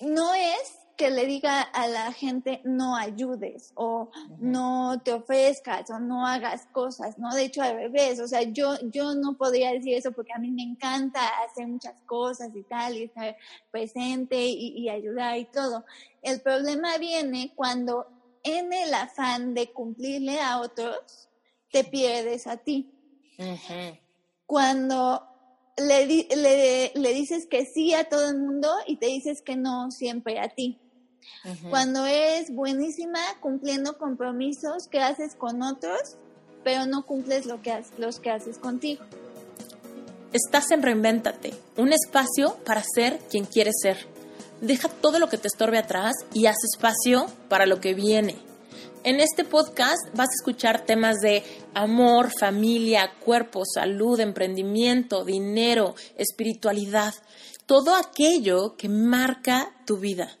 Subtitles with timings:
[0.00, 5.98] no es que le diga a la gente no ayudes o no te ofrezcas o
[5.98, 7.34] no hagas cosas, ¿no?
[7.34, 10.50] De hecho, al revés, o sea, yo, yo no podría decir eso porque a mí
[10.50, 13.34] me encanta hacer muchas cosas y tal, y estar
[13.70, 15.86] presente y, ayudar y todo.
[16.20, 18.06] El problema viene cuando
[18.42, 21.30] en el afán de cumplirle a otros,
[21.72, 22.92] te pierdes a ti.
[24.44, 25.29] Cuando
[25.76, 29.90] le, le, le, dices que sí a todo el mundo y te dices que no
[29.90, 30.78] siempre a ti.
[31.70, 36.16] Cuando eres buenísima cumpliendo compromisos que haces con otros,
[36.64, 39.02] pero no cumples lo que los que haces contigo.
[40.32, 44.06] Estás en Reinvéntate, un espacio para ser quien quieres ser.
[44.60, 48.36] Deja todo lo que te estorbe atrás y haz espacio para lo que viene.
[49.02, 57.14] En este podcast vas a escuchar temas de amor, familia, cuerpo, salud, emprendimiento, dinero, espiritualidad,
[57.64, 60.36] todo aquello que marca tu vida.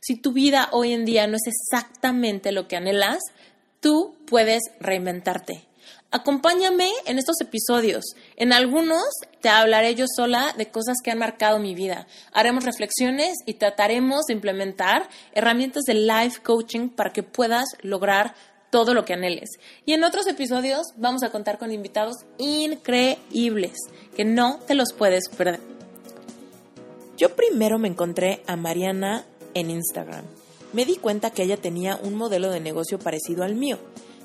[0.00, 3.20] Si tu vida hoy en día no es exactamente lo que anhelas,
[3.80, 5.64] tú puedes reinventarte.
[6.14, 8.04] Acompáñame en estos episodios.
[8.36, 9.02] En algunos
[9.40, 12.06] te hablaré yo sola de cosas que han marcado mi vida.
[12.32, 18.36] Haremos reflexiones y trataremos de implementar herramientas de life coaching para que puedas lograr
[18.70, 19.58] todo lo que anheles.
[19.86, 23.72] Y en otros episodios vamos a contar con invitados increíbles
[24.16, 25.58] que no te los puedes perder.
[27.16, 30.24] Yo primero me encontré a Mariana en Instagram.
[30.74, 33.80] Me di cuenta que ella tenía un modelo de negocio parecido al mío.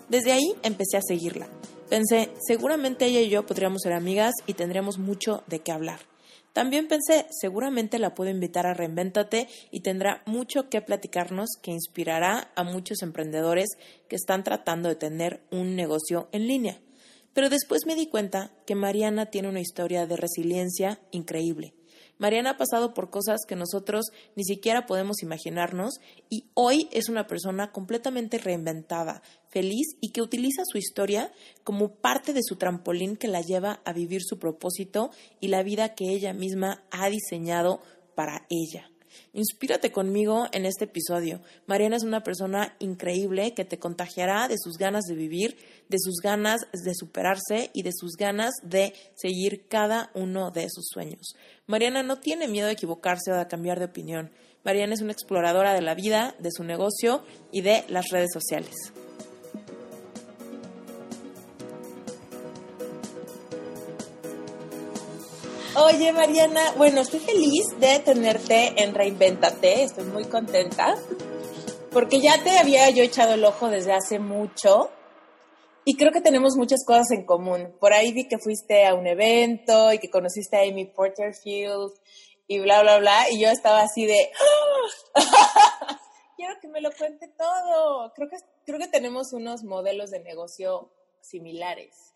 [0.08, 1.48] Desde ahí empecé a seguirla.
[1.90, 6.00] Pensé, seguramente ella y yo podríamos ser amigas y tendríamos mucho de qué hablar.
[6.54, 12.52] También pensé, seguramente la puedo invitar a Reinvéntate y tendrá mucho que platicarnos que inspirará
[12.56, 13.70] a muchos emprendedores
[14.08, 16.80] que están tratando de tener un negocio en línea.
[17.34, 21.74] Pero después me di cuenta que Mariana tiene una historia de resiliencia increíble.
[22.20, 27.28] Mariana ha pasado por cosas que nosotros ni siquiera podemos imaginarnos y hoy es una
[27.28, 31.32] persona completamente reinventada, feliz y que utiliza su historia
[31.64, 35.96] como parte de su trampolín que la lleva a vivir su propósito y la vida
[35.96, 37.82] que ella misma ha diseñado
[38.16, 38.92] para ella.
[39.34, 41.42] Inspírate conmigo en este episodio.
[41.68, 45.58] Mariana es una persona increíble que te contagiará de sus ganas de vivir,
[45.88, 50.88] de sus ganas de superarse y de sus ganas de seguir cada uno de sus
[50.92, 51.36] sueños.
[51.68, 54.32] Mariana no tiene miedo de equivocarse o de cambiar de opinión.
[54.64, 58.76] Mariana es una exploradora de la vida, de su negocio y de las redes sociales.
[65.82, 70.98] Oye, Mariana, bueno, estoy feliz de tenerte en Reinventate, estoy muy contenta,
[71.92, 74.92] porque ya te había yo echado el ojo desde hace mucho
[75.86, 77.74] y creo que tenemos muchas cosas en común.
[77.80, 81.94] Por ahí vi que fuiste a un evento y que conociste a Amy Porterfield
[82.46, 84.32] y bla, bla, bla, y yo estaba así de,
[85.16, 85.98] ¡Ah!
[86.36, 88.12] quiero que me lo cuente todo.
[88.16, 88.36] Creo que,
[88.66, 90.92] creo que tenemos unos modelos de negocio
[91.22, 92.10] similares.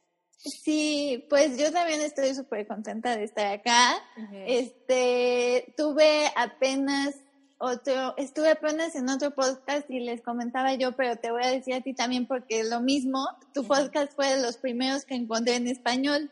[0.46, 3.96] Sí, pues yo también estoy súper contenta de estar acá.
[4.46, 7.16] Este, tuve apenas
[7.60, 11.74] otro, estuve apenas en otro podcast y les comentaba yo, pero te voy a decir
[11.76, 15.68] a ti también porque lo mismo, tu podcast fue de los primeros que encontré en
[15.70, 16.30] español.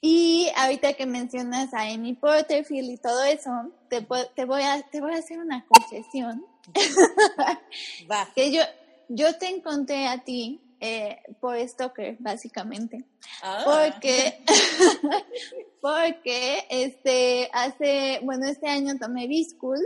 [0.00, 3.50] Y ahorita que mencionas a Amy Porterfield y todo eso,
[3.90, 6.46] te, te, voy, a, te voy a hacer una confesión.
[8.10, 8.28] Va.
[8.34, 8.62] que yo,
[9.08, 13.04] yo te encontré a ti eh, por Stoker, básicamente.
[13.42, 13.62] Ah.
[13.64, 14.44] Porque,
[15.80, 19.80] porque este, hace, bueno, este año tomé B-School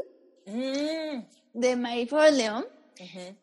[0.46, 1.24] mm.
[1.54, 2.08] de Mary.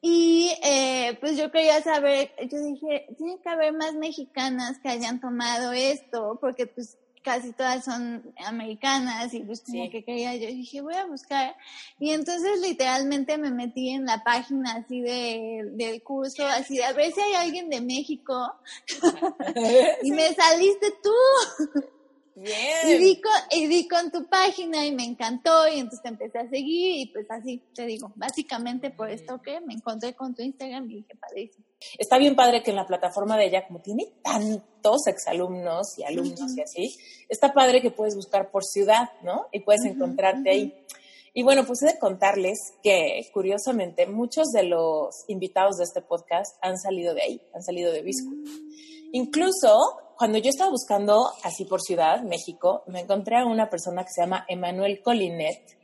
[0.01, 5.19] Y eh, pues yo quería saber, yo dije, tiene que haber más mexicanas que hayan
[5.19, 10.81] tomado esto, porque pues casi todas son americanas y pues como que quería, yo dije,
[10.81, 11.55] voy a buscar.
[11.99, 16.93] Y entonces literalmente me metí en la página así de, del curso, así de a
[16.93, 18.53] ver si hay alguien de México.
[20.03, 21.89] y me saliste tú.
[22.35, 26.39] Y di, con, y di con tu página y me encantó y entonces te empecé
[26.39, 30.41] a seguir y pues así te digo, básicamente por esto que me encontré con tu
[30.41, 31.65] Instagram y dije, padrísimo.
[31.97, 36.55] Está bien padre que en la plataforma de ella, como tiene tantos exalumnos y alumnos
[36.55, 39.47] y así, está padre que puedes buscar por ciudad, ¿no?
[39.51, 40.85] Y puedes encontrarte ahí.
[41.33, 46.57] Y bueno, pues he de contarles que, curiosamente, muchos de los invitados de este podcast
[46.61, 48.29] han salido de ahí, han salido de Visco.
[48.29, 48.69] Mm.
[49.13, 49.77] Incluso
[50.19, 54.21] cuando yo estaba buscando así por ciudad, México, me encontré a una persona que se
[54.21, 55.77] llama Emanuel Colinet.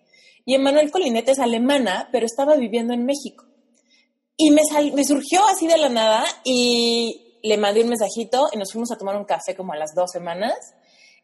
[0.44, 3.46] Y Emanuel Colinet es alemana, pero estaba viviendo en México.
[4.36, 4.62] Y me,
[4.94, 8.98] me surgió así de la nada y le mandé un mensajito y nos fuimos a
[8.98, 10.54] tomar un café como a las dos semanas.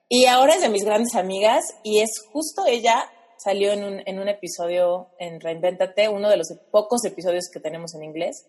[0.07, 4.19] Y ahora es de mis grandes amigas y es justo ella salió en un, en
[4.19, 8.45] un episodio en Reinventate, uno de los pocos episodios que tenemos en inglés.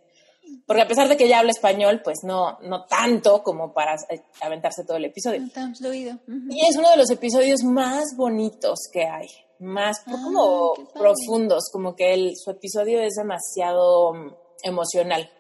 [0.67, 3.97] Porque a pesar de que ella habla español, pues no, no tanto como para
[4.41, 5.41] aventarse todo el episodio.
[5.41, 6.19] No tan fluido.
[6.51, 9.29] Y es uno de los episodios más bonitos que hay,
[9.59, 15.31] más ah, como profundos, como que el, su episodio es demasiado mm, emocional,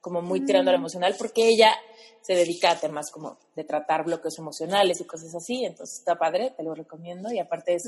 [0.00, 0.80] como muy tirando al mm.
[0.80, 1.74] emocional, porque ella
[2.20, 6.54] se dedica a temas como de tratar bloques emocionales y cosas así, entonces está padre,
[6.56, 7.84] te lo recomiendo y aparte es,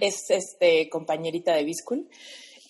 [0.00, 2.08] es este, compañerita de Biscool.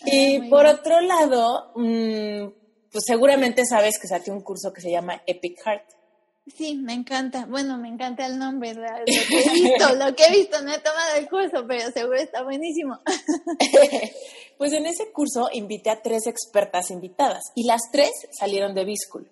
[0.02, 2.61] Ah, y por otro lado, mm,
[2.92, 5.84] pues seguramente sabes que saqué un curso que se llama Epic Heart.
[6.56, 7.46] Sí, me encanta.
[7.46, 10.78] Bueno, me encanta el nombre, lo que he visto, lo que he visto, no he
[10.80, 12.98] tomado el curso, pero seguro está buenísimo.
[14.58, 19.30] pues en ese curso invité a tres expertas invitadas y las tres salieron de B-School.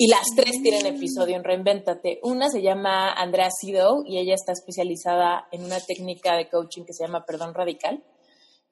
[0.00, 0.96] Y las tres tienen mm.
[0.96, 2.20] episodio en Reinventate.
[2.22, 6.92] Una se llama Andrea Sido y ella está especializada en una técnica de coaching que
[6.92, 8.02] se llama perdón radical,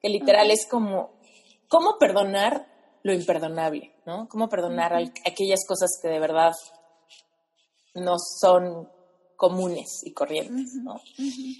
[0.01, 1.17] que literal es como
[1.67, 4.27] cómo perdonar lo imperdonable, ¿no?
[4.29, 4.93] Cómo perdonar
[5.25, 6.51] aquellas cosas que de verdad
[7.95, 8.89] no son
[9.35, 10.99] comunes y corrientes, ¿no?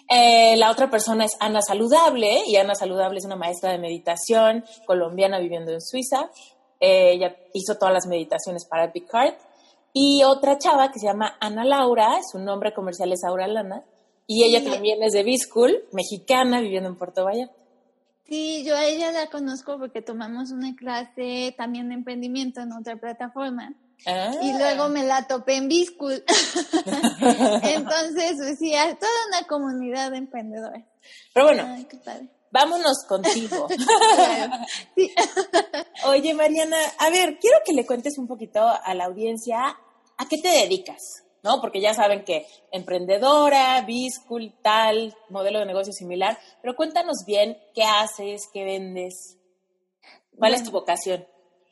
[0.09, 4.65] Eh, la otra persona es Ana Saludable, y Ana Saludable es una maestra de meditación
[4.85, 6.29] colombiana viviendo en Suiza.
[6.79, 9.39] Eh, ella hizo todas las meditaciones para Epic Heart.
[9.93, 13.83] Y otra chava que se llama Ana Laura, su nombre comercial es Aura Lana,
[14.27, 17.56] y ella también es de B-School, mexicana, viviendo en Puerto Vallarta.
[18.27, 22.97] Sí, yo a ella la conozco porque tomamos una clase también de emprendimiento en otra
[22.97, 23.73] plataforma.
[24.05, 24.31] Ah.
[24.41, 26.23] Y luego me la topé en B-School.
[27.63, 30.83] Entonces, pues, sí, toda una comunidad de emprendedores.
[31.33, 31.85] Pero bueno,
[32.51, 33.67] vámonos contigo.
[36.05, 39.77] Oye, Mariana, a ver, quiero que le cuentes un poquito a la audiencia
[40.17, 41.61] a qué te dedicas, ¿no?
[41.61, 47.83] Porque ya saben que emprendedora, B-School, tal, modelo de negocio similar, pero cuéntanos bien qué
[47.83, 49.37] haces, qué vendes,
[50.37, 51.25] cuál es tu vocación.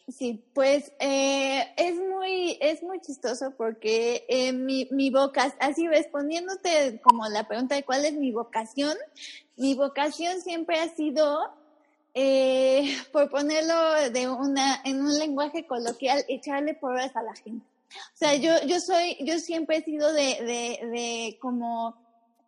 [0.07, 7.01] Sí, pues eh, es muy es muy chistoso porque eh, mi, mi vocación, así respondiéndote
[7.01, 8.95] como la pregunta de cuál es mi vocación,
[9.57, 11.39] mi vocación siempre ha sido,
[12.13, 17.65] eh, por ponerlo de una en un lenguaje coloquial, echarle porras a la gente.
[18.13, 22.05] O sea, yo yo soy yo siempre he sido de de, de como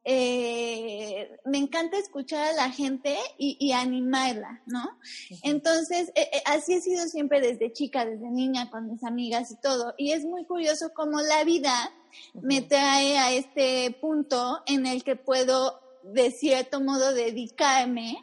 [0.10, 4.98] eh, me encanta escuchar a la gente y, animarla, ¿no?
[5.44, 9.58] Entonces, eh, eh, así he sido siempre desde chica, desde niña, con mis amigas y
[9.58, 9.96] todo.
[9.98, 11.92] Y es muy curioso cómo la vida
[12.34, 18.18] me trae a este punto en el que puedo, de cierto modo, dedicarme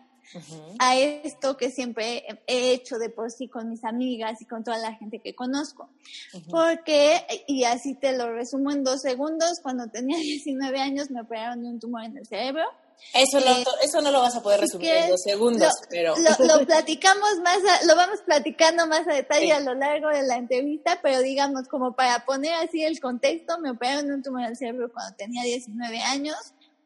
[0.79, 4.79] a esto que siempre he hecho de por sí con mis amigas y con toda
[4.79, 5.91] la gente que conozco.
[6.51, 11.63] Porque, y así te lo resumo en dos segundos, cuando tenía 19 años me operaron
[11.63, 12.65] de un tumor en el cerebro.
[13.13, 16.15] Eso no, eh, eso no lo vas a poder resumir en dos segundos, pero...
[16.39, 21.01] Lo, platicamos más, lo vamos platicando más a detalle a lo largo de la entrevista,
[21.03, 24.57] pero digamos, como para poner así el contexto, me operaron de un tumor en el
[24.57, 26.37] cerebro cuando tenía 19 años.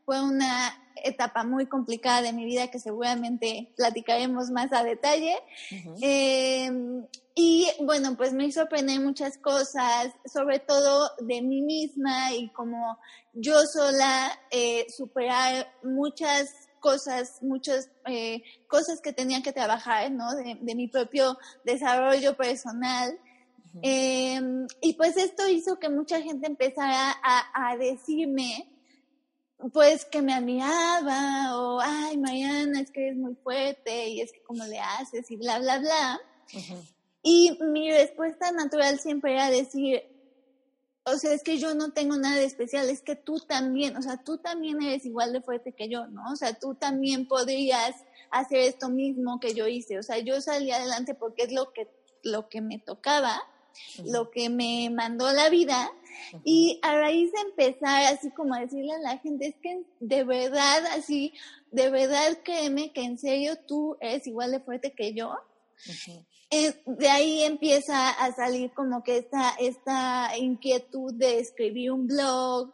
[0.08, 0.72] Fue una
[1.04, 5.36] etapa muy complicada de mi vida que seguramente platicaremos más a detalle.
[6.00, 12.48] Em, y bueno, pues me hizo aprender muchas cosas, sobre todo de mí misma y
[12.54, 12.98] como
[13.34, 20.34] yo sola eh, superar muchas cosas, muchas eh, cosas que tenía que trabajar, ¿no?
[20.36, 21.36] De, mi propio
[21.66, 23.18] desarrollo personal.
[23.82, 28.77] Em, y pues esto hizo que mucha gente empezara a, a decirme
[29.72, 34.42] pues que me admiraba o, ay, Mariana, es que eres muy fuerte y es que
[34.42, 36.20] cómo le haces y bla, bla, bla.
[37.22, 40.02] Y mi respuesta natural siempre era decir,
[41.04, 44.02] o sea, es que yo no tengo nada de especial, es que tú también, o
[44.02, 46.32] sea, tú también eres igual de fuerte que yo, ¿no?
[46.32, 47.94] O sea, tú también podrías
[48.30, 51.88] hacer esto mismo que yo hice, o sea, yo salí adelante porque es lo que,
[52.22, 53.42] lo que me tocaba,
[54.04, 55.90] lo que me mandó la vida
[56.44, 60.24] y a raíz de empezar así como a decirle a la gente, es que de
[60.24, 61.32] verdad, así,
[61.70, 65.34] de verdad créeme que en serio tú eres igual de fuerte que yo.
[66.50, 72.72] Eh, de ahí empieza a salir como que esta, esta inquietud de escribir un blog,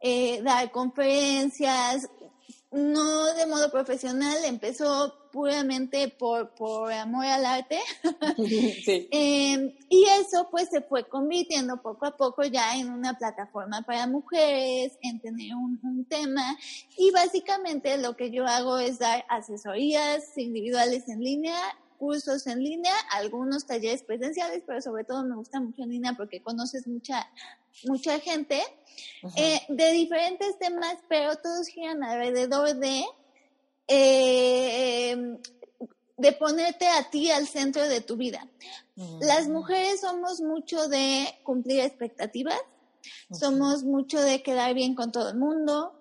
[0.00, 2.08] eh, dar conferencias,
[2.74, 7.80] no de modo profesional, empezó puramente por, por amor al arte.
[9.10, 14.06] Em, y eso pues se fue convirtiendo poco a poco ya en una plataforma para
[14.06, 16.56] mujeres, en tener un, un tema.
[16.96, 21.58] Y básicamente lo que yo hago es dar asesorías individuales en línea
[21.98, 26.42] cursos en línea, algunos talleres presenciales, pero sobre todo me gusta mucho en línea porque
[26.42, 27.26] conoces mucha,
[27.84, 28.62] mucha gente
[29.36, 33.04] eh, de diferentes temas, pero todos giran alrededor de
[33.88, 35.38] eh,
[36.16, 38.48] de ponerte a ti al centro de tu vida.
[39.20, 39.52] Las mm.
[39.52, 42.60] mujeres somos mucho de cumplir expectativas,
[43.30, 45.92] somos mucho de quedar bien con todo el mundo,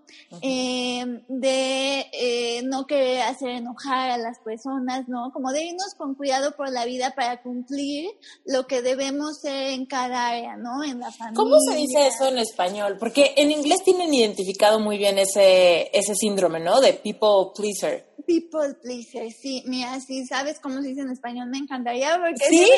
[0.41, 5.31] Em, de eh, no querer hacer enojar a las personas, ¿no?
[5.31, 8.09] Como de irnos con cuidado por la vida para cumplir
[8.45, 10.83] lo que debemos ser en cada área, ¿no?
[10.83, 11.35] En la familia.
[11.35, 12.97] ¿Cómo se dice eso en español?
[12.99, 16.81] Porque en inglés tienen identificado muy bien ese, ese síndrome, ¿no?
[16.81, 18.12] De people pleaser.
[18.25, 19.63] People pleaser, sí.
[19.65, 22.45] Mira, si sabes cómo se dice en español, me encantaría porque...
[22.49, 22.71] Sí,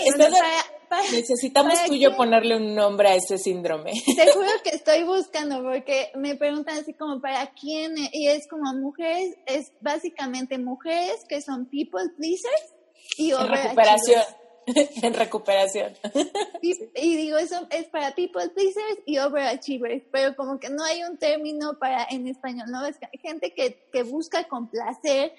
[1.12, 3.94] necesitamos tú y yo ponerle un nombre a ese síndrome.
[3.94, 8.74] Te juro que estoy buscando porque me preguntan así como para quién, y es como
[8.74, 12.74] mujeres, es básicamente mujeres que son people pleasers
[13.18, 14.24] y recuperación.
[15.02, 15.94] en recuperación.
[16.62, 21.18] Y, digo, eso es para people pleasers y overachievers, pero como que no hay un
[21.18, 22.84] término para en español, ¿no?
[22.88, 25.32] Es gente que, que busca complacer.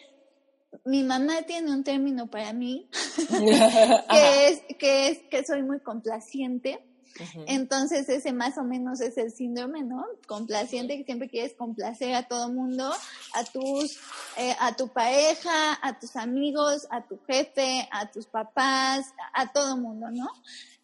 [0.84, 2.88] Mi mamá tiene un término para mí,
[4.10, 6.78] que, es, que es que soy muy complaciente.
[7.46, 10.04] Entonces ese más o menos es el síndrome, ¿no?
[10.26, 12.92] Complaciente, que siempre quieres complacer a todo mundo,
[13.34, 13.98] a tus,
[14.36, 19.76] eh, a tu pareja, a tus amigos, a tu jefe, a tus papás, a, todo
[19.76, 20.28] mundo, ¿no?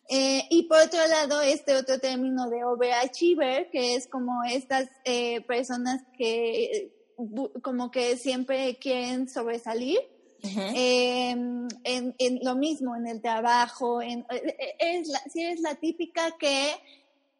[0.08, 5.40] Eh, y por otro lado, este otro término de overachiever, que es como estas eh,
[5.42, 6.92] personas que
[7.62, 10.00] como que siempre quieren sobresalir,
[10.42, 15.76] Em, en, lo mismo, en el trabajo, en, eh, eh, es la, si es la
[15.76, 16.74] típica que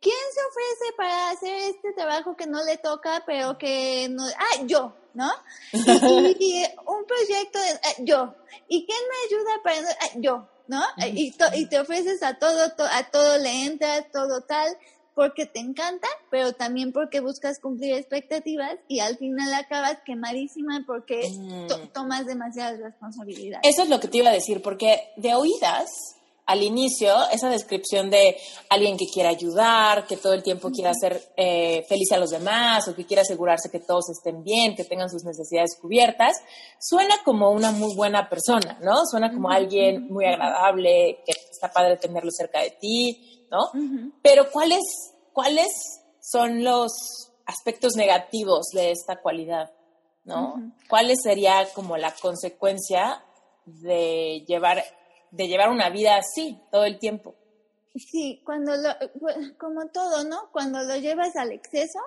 [0.00, 4.62] ¿quién se ofrece para hacer este trabajo que no le toca, pero que no, ah,
[4.66, 5.30] yo, ¿no?
[5.72, 5.78] Y,
[6.86, 8.34] un proyecto, de, ah, yo.
[8.68, 10.82] ¿Y quién me ayuda para, ah, yo, ¿no?
[11.06, 14.76] Y, y, te ofreces a todo, a todo le entras, todo tal
[15.14, 21.28] porque te encanta, pero también porque buscas cumplir expectativas y al final acabas quemadísima porque
[21.28, 21.92] mm.
[21.92, 23.68] tomas demasiadas responsabilidades.
[23.68, 25.90] Eso es lo que te iba a decir, porque de oídas,
[26.46, 28.36] al inicio, esa descripción de
[28.68, 32.88] alguien que quiere ayudar, que todo el tiempo quiere hacer eh, feliz a los demás
[32.88, 36.36] o que quiere asegurarse que todos estén bien, que tengan sus necesidades cubiertas,
[36.80, 39.06] suena como una muy buena persona, ¿no?
[39.06, 43.70] Suena como alguien muy agradable, que está padre tenerlo cerca de ti, ¿no?
[44.22, 44.80] Pero ¿cuáles,
[45.32, 45.68] ¿cuáles
[46.20, 49.70] son los aspectos negativos de esta cualidad,
[50.24, 50.72] ¿no?
[50.88, 53.22] ¿Cuáles sería como la consecuencia
[53.66, 54.82] de llevar,
[55.30, 57.34] de llevar una vida así todo el tiempo?
[57.94, 58.88] Sí, cuando lo,
[59.58, 60.50] como todo, ¿no?
[60.50, 61.98] Cuando lo llevas al exceso,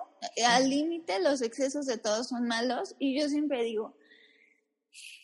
[0.48, 2.96] al límite, los excesos de todos son malos.
[2.98, 3.94] Y yo siempre digo,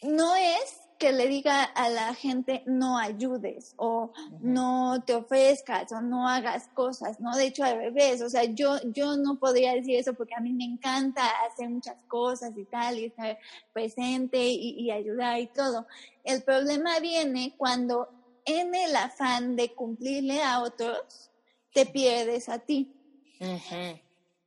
[0.03, 5.99] no es que le diga a la gente no ayudes o no te ofrezcas o
[5.99, 7.35] no hagas cosas, ¿no?
[7.35, 10.53] De hecho, al revés, o sea, yo, yo no podría decir eso porque a mí
[10.53, 13.39] me encanta hacer muchas cosas y tal, y estar
[13.73, 15.87] presente y, ayudar y todo.
[16.23, 18.07] El problema viene cuando
[18.45, 21.31] en el afán de cumplirle a otros,
[21.73, 22.93] te pierdes a ti.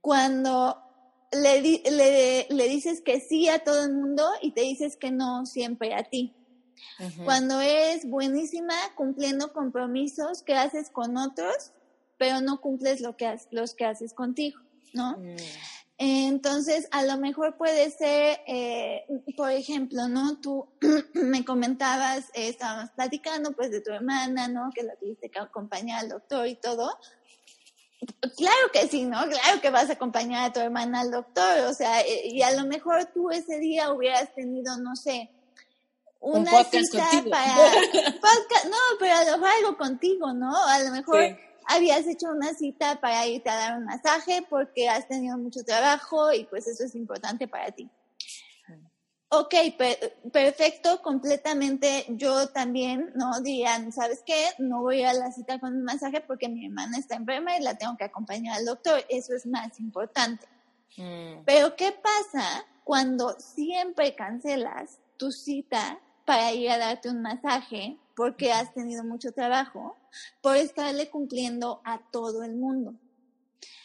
[0.00, 0.78] Cuando
[1.32, 5.46] le, le, le, dices que sí a todo el mundo y te dices que no
[5.46, 6.32] siempre a ti.
[7.24, 11.72] Cuando es buenísima cumpliendo compromisos que haces con otros,
[12.18, 14.60] pero no cumples lo que los que haces contigo,
[14.92, 15.16] ¿no?
[15.18, 15.36] Mm.
[15.96, 19.04] Entonces, a lo mejor puede ser, eh,
[19.36, 20.40] por ejemplo, ¿no?
[20.40, 20.66] Tú
[21.14, 24.70] me comentabas, eh, estábamos platicando pues de tu hermana, ¿no?
[24.74, 26.98] Que la tuviste que acompañar al doctor y todo.
[28.36, 29.18] Claro que sí, ¿no?
[29.28, 32.50] Claro que vas a acompañar a tu hermana al doctor, o sea, eh, y a
[32.50, 35.30] lo mejor tú ese día hubieras tenido, no sé,
[36.25, 37.54] una cita para
[38.21, 40.57] podcast, no, pero a lo mejor algo contigo, ¿no?
[40.66, 45.07] A lo mejor habías hecho una cita para irte a dar un masaje porque has
[45.07, 47.90] tenido mucho trabajo y pues eso es importante para ti.
[49.28, 49.54] Ok,
[50.33, 52.07] perfecto, completamente.
[52.11, 53.40] Yo también, ¿no?
[53.40, 54.50] Dirían, ¿sabes qué?
[54.59, 57.76] No voy a la cita con un masaje porque mi hermana está enferma y la
[57.76, 59.04] tengo que acompañar al doctor.
[59.09, 60.47] Eso es más importante.
[60.97, 61.43] Mm.
[61.45, 68.52] Pero, ¿qué pasa cuando siempre cancelas tu cita para ir a darte un masaje porque
[68.52, 69.97] has tenido mucho trabajo,
[70.40, 72.95] por estarle cumpliendo a todo el mundo.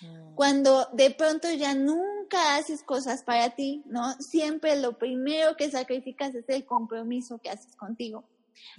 [0.02, 0.36] Mm.
[0.36, 4.14] Cuando de pronto ya nunca haces cosas para ti, ¿no?
[4.22, 8.24] Siempre lo primero que sacrificas es el compromiso que haces contigo.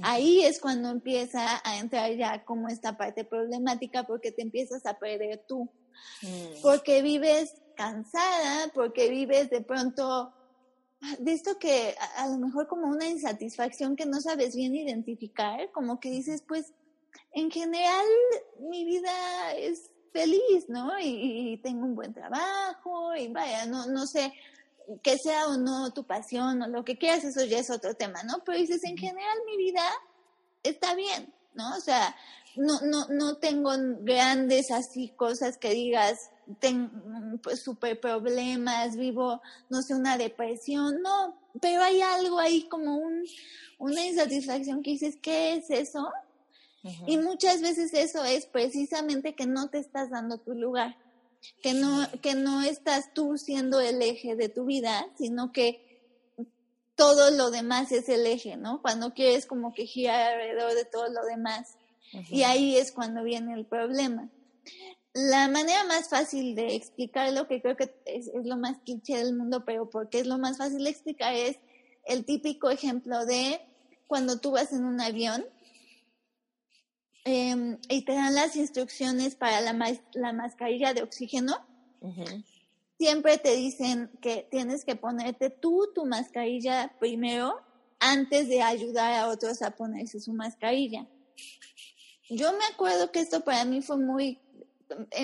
[0.02, 4.98] Ahí es cuando empieza a entrar ya como esta parte problemática porque te empiezas a
[4.98, 5.70] perder tú.
[6.22, 6.62] Mm.
[6.62, 10.32] Porque vives cansada, porque vives de pronto
[11.18, 15.98] de esto que a, lo mejor como una insatisfacción que no sabes bien identificar, como
[15.98, 16.72] que dices, pues
[17.32, 18.04] en general
[18.60, 20.98] mi vida es feliz, ¿no?
[21.00, 24.32] Y, tengo un buen trabajo y vaya, no, no sé,
[25.02, 28.22] que sea o no tu pasión o lo que quieras, eso ya es otro tema,
[28.24, 28.42] ¿no?
[28.44, 29.82] Pero dices, en general mi vida
[30.62, 31.76] está bien, ¿no?
[31.76, 32.14] O sea,
[32.56, 36.90] no, no, no tengo grandes así cosas que digas, tengo
[37.42, 43.24] pues, super problemas, vivo, no sé, una depresión, no, pero hay algo ahí como un,
[43.78, 46.10] una insatisfacción que dices, ¿qué es eso?
[47.06, 50.96] Y muchas veces eso es precisamente que no te estás dando tu lugar
[51.62, 55.86] que no, que no estás tú siendo el eje de tu vida, sino que
[56.94, 58.82] todo lo demás es el eje, ¿no?
[58.82, 61.76] Cuando quieres como que girar alrededor de todo lo demás.
[62.28, 64.28] Y ahí es cuando viene el problema.
[65.12, 69.36] La manera más fácil de explicarlo, que creo que es, es lo más cliché del
[69.36, 71.58] mundo, pero porque es lo más fácil de explicar, es
[72.04, 73.60] el típico ejemplo de
[74.06, 75.44] cuando tú vas en un avión
[77.24, 81.54] Em, y te dan las instrucciones para la, la mascarilla de oxígeno.
[82.98, 87.60] Siempre te dicen que tienes que ponerte tú tu mascarilla primero
[87.98, 91.06] antes de ayudar a otros a ponerse su mascarilla.
[92.30, 94.38] Yo me acuerdo que esto para mí fue muy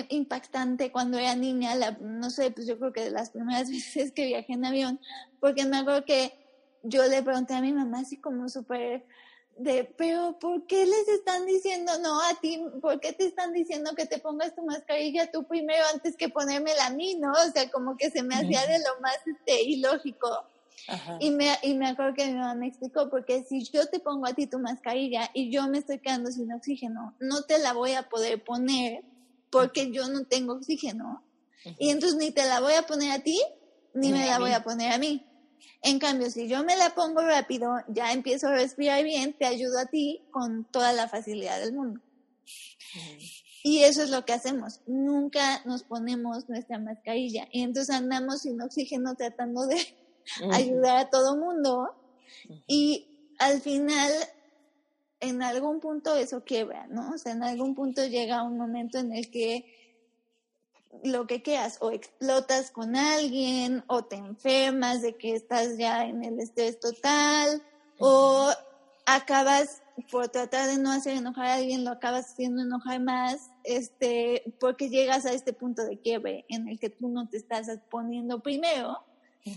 [0.09, 4.25] impactante cuando era niña, no sé, pues yo creo que de las primeras veces que
[4.25, 4.99] viajé en avión,
[5.39, 6.33] porque me acuerdo que
[6.83, 9.05] yo le pregunté a mi mamá así como súper
[9.57, 12.61] de, pero ¿por qué les están diciendo no a ti?
[12.81, 16.87] ¿Por qué te están diciendo que te pongas tu mascarilla tú primero antes que ponérmela
[16.87, 17.31] a mí, no?
[17.31, 20.45] O sea, como que se me hacía de lo más este, ilógico.
[21.19, 24.27] Y, me, y me acuerdo que mi mamá me explicó, porque si yo te pongo
[24.27, 27.93] a ti tu mascarilla y yo me estoy quedando sin oxígeno, no te la voy
[27.93, 29.03] a poder poner
[29.49, 31.23] porque yo no tengo oxígeno.
[31.79, 33.41] Y entonces ni te la voy a poner a ti,
[33.93, 35.25] ni me la voy a poner a mí.
[35.81, 39.79] En cambio, si yo me la pongo rápido, ya empiezo a respirar bien, te ayudo
[39.79, 42.01] a ti con toda la facilidad del mundo.
[43.63, 44.81] Y eso es lo que hacemos.
[44.85, 47.47] Nunca nos ponemos nuestra mascarilla.
[47.51, 49.77] Y entonces andamos sin oxígeno tratando de
[50.53, 51.89] ayudar a todo mundo.
[52.65, 54.11] Y al final,
[55.19, 57.11] en algún punto eso quiebra, ¿no?
[57.13, 59.65] O sea, en algún punto llega un momento en el que
[61.03, 66.23] lo que quieras, o explotas con alguien, o te enfermas de que estás ya en
[66.23, 67.61] el estrés total,
[67.99, 68.49] o
[69.05, 74.55] acabas por tratar de no hacer enojar a alguien, lo acabas haciendo enojar más, este,
[74.59, 78.39] porque llegas a este punto de quiebre en el que tú no te estás poniendo
[78.39, 78.99] primero,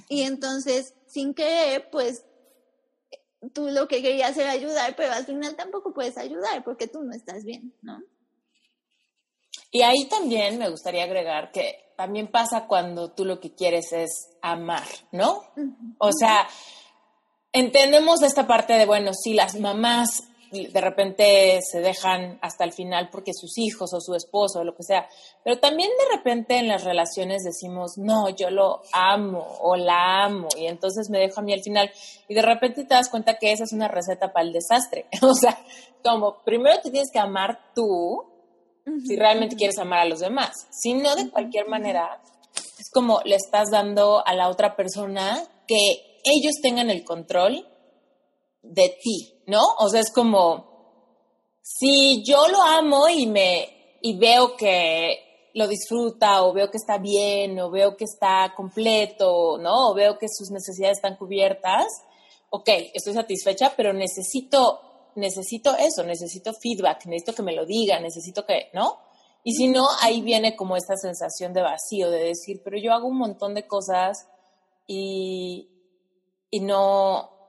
[0.09, 2.25] y entonces, sin querer, pues
[3.53, 7.13] tú lo que querías era ayudar, pero al final tampoco puedes ayudar porque tú no
[7.15, 8.03] estás bien, ¿no?
[9.71, 14.11] Y ahí también me gustaría agregar que también pasa cuando tú lo que quieres es
[14.43, 15.45] amar, ¿no?
[15.99, 16.49] O sea,
[17.53, 23.09] entendemos esta parte de, bueno, si las mamás de repente se dejan hasta el final
[23.11, 25.09] porque sus hijos o su esposo o lo que sea,
[25.45, 30.49] pero también de repente en las relaciones decimos, no, yo lo amo o la amo
[30.59, 31.91] y entonces me dejo a mí al final.
[32.29, 35.07] Y de repente te das cuenta que esa es una receta para el desastre.
[35.23, 35.57] O sea,
[36.03, 38.27] como primero te tienes que amar tú
[39.07, 40.67] si realmente quieres amar a los demás.
[40.71, 42.21] Si no, de cualquier manera,
[42.79, 47.67] es como le estás dando a la otra persona que ellos tengan el control
[48.63, 49.61] de ti, ¿no?
[49.79, 50.65] O sea, es como,
[51.61, 56.97] si yo lo amo y me, y veo que lo disfruta, o veo que está
[56.99, 59.91] bien, o veo que está completo, ¿no?
[59.91, 61.87] O veo que sus necesidades están cubiertas,
[62.51, 64.81] ok, estoy satisfecha, pero necesito
[65.17, 68.99] necesito eso, necesito feedback, necesito que me lo diga, necesito que, ¿no?
[69.43, 73.09] Y si no, ahí viene como esta sensación de vacío, de decir, pero yo hago
[73.09, 74.29] un montón de cosas
[74.87, 75.69] y,
[76.51, 77.40] y no,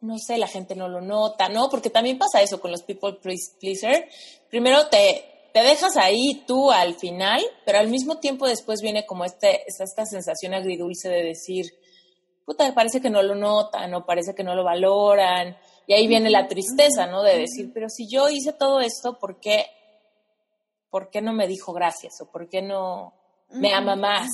[0.00, 1.68] no sé, la gente no lo nota, ¿no?
[1.68, 3.18] Porque también pasa eso con los people
[3.60, 4.08] pleaser.
[4.48, 9.24] Primero te, te dejas ahí tú al final, pero al mismo tiempo después viene como
[9.24, 11.66] este, esta sensación agridulce de decir,
[12.44, 15.56] puta, parece que no lo notan o parece que no lo valoran
[15.86, 17.22] y ahí viene la tristeza, ¿no?
[17.22, 19.66] De decir, pero si yo hice todo esto, ¿por qué,
[20.90, 22.20] por qué no me dijo gracias?
[22.20, 23.14] ¿O por qué no
[23.50, 24.28] me ama más?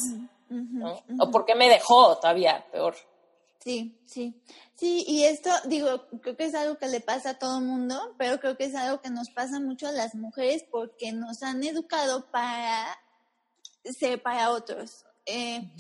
[0.49, 0.99] ¿no?
[1.19, 2.97] ¿O por qué me dejó todavía peor?
[3.65, 4.43] Sí, sí.
[4.77, 8.15] Sí, y esto, digo, creo que es algo que le pasa a todo el mundo,
[8.19, 11.65] pero creo que es algo que nos pasa mucho a las mujeres porque nos han
[11.65, 12.87] educado para
[13.85, 15.07] ser para otros.
[15.25, 15.73] Eh,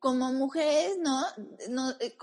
[0.00, 1.24] como mujeres, ¿no?
[1.70, 2.14] no eh,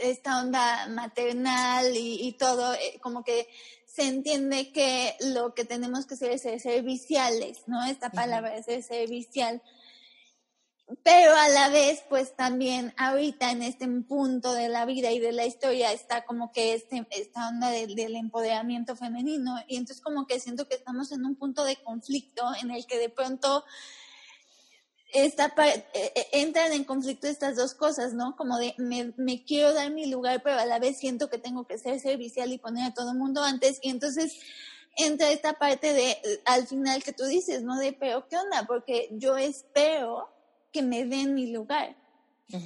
[0.00, 3.46] esta onda maternal y, todo, eh, como que
[3.86, 7.84] se entiende que lo que tenemos que hacer es ser serviciales, ¿no?
[7.84, 9.62] Esta palabra es ser servicial.
[11.02, 15.32] Pero a la vez, pues también ahorita en este punto de la vida y de
[15.32, 20.40] la historia está como que este, esta onda del, empoderamiento femenino y entonces como que
[20.40, 23.64] siento que estamos en un punto de conflicto en el que de pronto
[25.12, 28.34] esta e, e, entran en conflicto estas dos cosas, ¿no?
[28.36, 31.66] Como de me, me, quiero dar mi lugar, pero a la vez siento que tengo
[31.66, 33.78] que ser servicial y poner a todo el mundo antes.
[33.82, 34.38] Y entonces
[34.96, 37.78] entra esta parte de, al final que tú dices, ¿no?
[37.78, 38.64] De, pero ¿qué onda?
[38.66, 40.30] Porque yo espero
[40.72, 41.96] que me den mi lugar.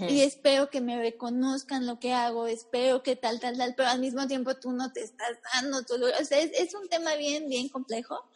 [0.09, 4.01] Y espero que me reconozcan lo que hago, espero que tal, tal, tal, pero al
[4.01, 6.21] mismo tiempo tú no te estás dando tu lugar.
[6.21, 8.29] O sea, es, un tema bien, bien complejo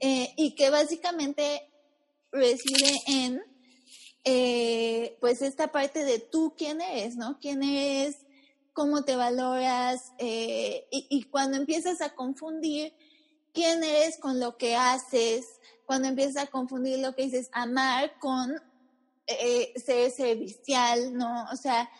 [0.00, 1.70] eh, y que básicamente
[2.32, 3.42] reside en,
[4.24, 7.38] eh, pues, esta parte de tú quién eres, ¿no?
[7.38, 8.16] ¿Quién eres?
[8.72, 10.12] ¿Cómo te valoras?
[10.18, 12.92] Eh, y, y cuando empiezas a confundir
[13.52, 15.46] quién eres con lo que haces,
[15.86, 18.60] cuando empiezas a confundir lo que dices amar con
[19.40, 21.46] eh, ser servicial, ¿no?
[21.52, 21.90] O sea,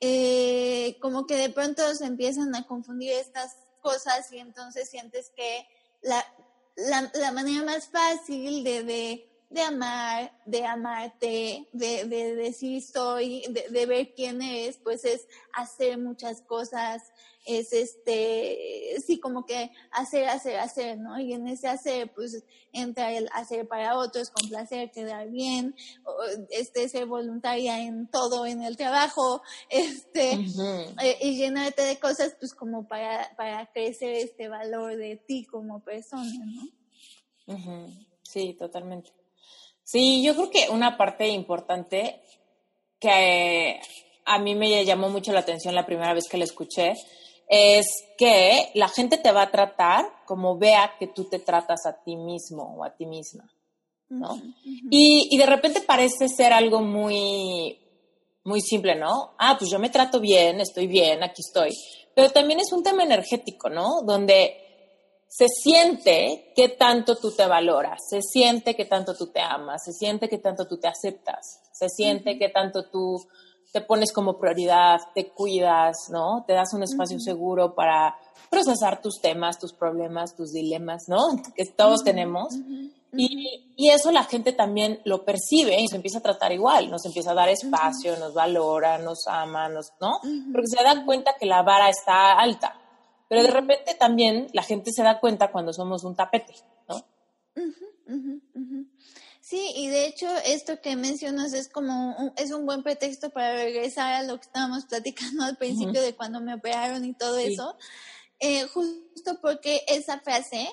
[0.00, 5.66] eh, como que de pronto se empiezan a confundir estas cosas y entonces sientes que
[6.02, 6.24] la,
[6.76, 13.86] la, manera más fácil de, de, amar, de amarte, de, de decir soy, de, de
[13.86, 17.02] ver quién eres, pues es hacer muchas cosas,
[17.44, 21.20] es este, sí, como que hacer, hacer, hacer, ¿no?
[21.20, 25.76] Y en ese hacer, pues entra el hacer para otros, complacer, quedar bien,
[26.50, 32.54] este, ser voluntaria en todo, en el trabajo, este, eh, y llenarte de cosas, pues
[32.54, 38.04] como para, para crecer este valor de ti como persona, ¿no?
[38.22, 39.12] Sí, totalmente.
[39.84, 42.20] Sí, yo creo que una parte importante
[42.98, 43.80] que
[44.24, 46.94] a mí me llamó mucho la atención la primera vez que la escuché
[47.48, 52.02] es que la gente te va a tratar como vea que tú te tratas a
[52.02, 53.44] ti mismo o a ti misma,
[54.08, 54.40] ¿no?
[54.64, 57.78] y, y, de repente parece ser algo muy,
[58.44, 59.34] muy simple, ¿no?
[59.38, 61.70] Ah, pues yo me trato bien, estoy bien, aquí estoy.
[62.14, 64.02] Pero también es un tema energético, ¿no?
[64.02, 64.63] Donde
[65.36, 69.92] se siente que tanto tú te valoras, se siente que tanto tú te amas, se
[69.92, 73.20] siente que tanto tú te aceptas, se siente que tanto tú
[73.72, 76.44] te pones como prioridad, te cuidas, ¿no?
[76.46, 78.14] Te das un espacio seguro para
[78.48, 81.42] procesar tus temas, tus problemas, tus dilemas, ¿no?
[81.56, 82.54] Que todos tenemos.
[83.16, 87.04] Y, y, eso la gente también lo percibe y se empieza a tratar igual, nos
[87.06, 90.20] empieza a dar espacio, nos valora, nos ama, nos, ¿no?
[90.52, 92.80] Porque se da cuenta que la vara está alta.
[93.34, 96.54] Pero de repente también la gente se da cuenta cuando somos un tapete,
[96.88, 97.04] ¿no?
[99.40, 103.54] Sí, y de hecho esto que mencionas es como un, es un buen pretexto para
[103.54, 107.76] regresar a lo que estábamos platicando al principio de cuando me operaron y todo eso.
[108.38, 110.68] Eh, justo porque esa frase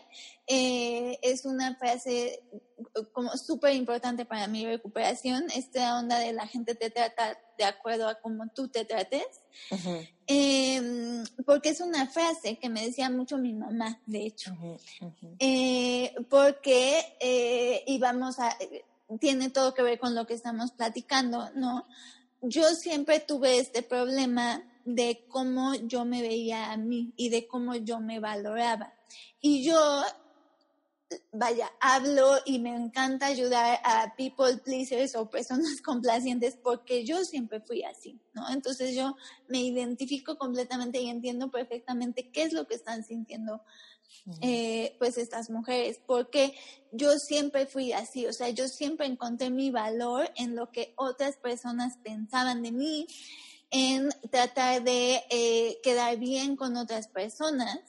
[0.45, 2.43] eh, es una frase
[3.11, 8.07] como súper importante para mi recuperación, esta onda de la gente te trata de acuerdo
[8.07, 9.41] a cómo tú te trates,
[10.27, 14.55] em, porque es una frase que me decía mucho mi mamá, de hecho,
[15.39, 18.57] eh, porque íbamos a,
[19.19, 21.85] tiene todo que ver con lo que estamos platicando, ¿no?
[22.41, 27.75] Yo siempre tuve este problema de cómo yo me veía a mí y de cómo
[27.75, 28.93] yo me valoraba.
[29.39, 30.03] Y yo,
[31.31, 37.61] vaya, hablo y me encanta ayudar a people pleasers o personas complacientes porque yo siempre
[37.61, 38.49] fui así, ¿no?
[38.49, 39.15] Entonces yo
[39.47, 43.61] me identifico completamente y entiendo perfectamente qué es lo que están sintiendo
[44.41, 46.53] eh, pues estas mujeres, porque
[46.91, 51.37] yo siempre fui así, o sea, yo siempre encontré mi valor en lo que otras
[51.37, 53.07] personas pensaban de mí,
[53.71, 57.79] en tratar de eh, quedar bien con otras personas.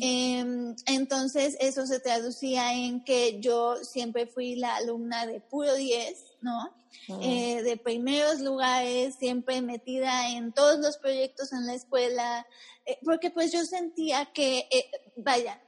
[0.00, 6.24] Em, entonces, eso se traducía en que yo siempre fui la alumna de puro 10,
[6.40, 6.74] ¿no?
[7.22, 12.46] Eh, de primeros lugares, siempre metida en todos los proyectos en la escuela,
[12.84, 14.68] eh, porque pues yo sentía que,
[15.16, 15.62] vaya,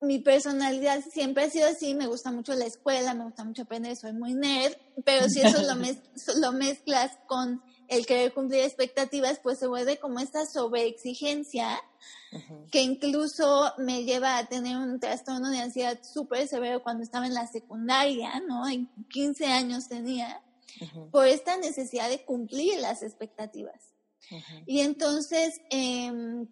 [0.00, 3.96] mi personalidad siempre ha sido así, me gusta mucho la escuela, me gusta mucho aprender,
[3.96, 5.74] soy muy nerd, pero si eso lo,
[6.40, 11.80] lo mezclas con el querer cumplir expectativas, pues se vuelve como esta sobreexigencia
[12.70, 17.34] que incluso me lleva a tener un trastorno de ansiedad súper severo cuando estaba en
[17.34, 18.68] la secundaria, ¿no?
[18.68, 20.42] En 15 años tenía,
[21.10, 23.94] por esta necesidad de cumplir las expectativas.
[24.66, 26.46] Y entonces, eh,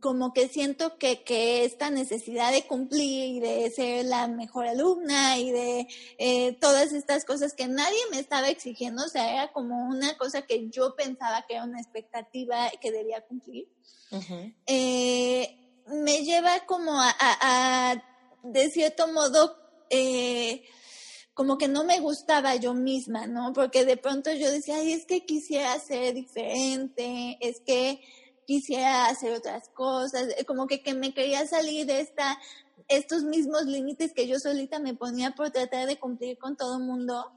[0.00, 5.38] como que siento que, que, esta necesidad de cumplir y de ser la mejor alumna
[5.38, 5.86] y de
[6.18, 10.42] eh, todas estas cosas que nadie me estaba exigiendo, o sea, era como una cosa
[10.42, 13.68] que yo pensaba que era una expectativa que debía cumplir,
[14.66, 18.02] eh, me lleva como a,
[18.42, 19.56] de cierto modo,
[19.90, 20.64] eh,
[21.34, 23.52] como que no me gustaba yo misma, ¿no?
[23.52, 28.00] Porque de pronto yo decía, ay, es que quisiera ser diferente, es que
[28.46, 32.38] quisiera hacer otras cosas, eh, como que, que me quería salir de esta,
[32.88, 36.84] estos mismos límites que yo solita me ponía por tratar de cumplir con todo el
[36.84, 37.32] mundo.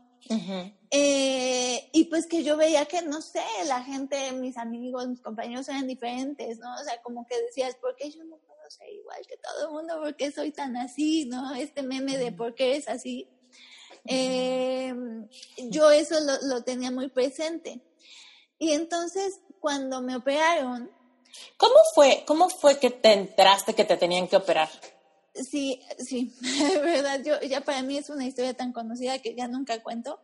[0.90, 5.70] Eh, y pues que yo veía que, no sé, la gente, mis amigos, mis compañeros
[5.70, 6.74] eran diferentes, ¿no?
[6.74, 9.74] O sea, como que decías, ¿por qué yo no puedo ser igual que todo el
[9.74, 10.02] mundo?
[10.02, 11.26] ¿Por qué soy tan así?
[11.26, 11.54] ¿No?
[11.54, 13.28] Este meme de ¿por qué es así?
[14.06, 14.94] Eh,
[15.70, 17.82] yo eso lo, lo tenía muy presente.
[18.58, 20.92] Y entonces, cuando me operaron...
[21.58, 24.70] ¿Cómo fue, cómo fue que te entraste que te tenían que operar?
[25.34, 29.48] Sí, sí, de verdad, yo ya para mí es una historia tan conocida que ya
[29.48, 30.20] nunca cuento.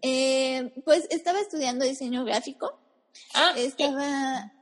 [0.00, 2.78] Eh, pues estaba estudiando diseño gráfico.
[3.34, 4.52] Ah, estaba,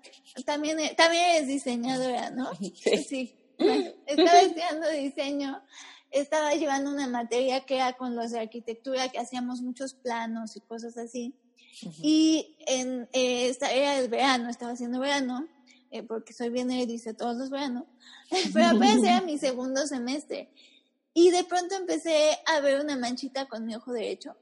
[0.47, 2.51] también, también es diseñadora, ¿no?
[3.07, 3.37] Sí.
[4.07, 5.63] estaba estudiando diseño,
[6.11, 10.61] estaba llevando una materia que era con los de arquitectura, que hacíamos muchos planos y
[10.63, 11.35] cosas así.
[12.03, 15.47] Y en, eh, era el verano, estaba haciendo verano,
[15.91, 17.85] eh, porque soy bien dice todos los veranos,
[18.53, 20.51] pero apenas era mi segundo semestre.
[21.13, 24.37] Y de pronto empecé a ver una manchita con mi ojo derecho,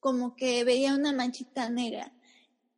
[0.00, 2.12] como que veía una manchita negra.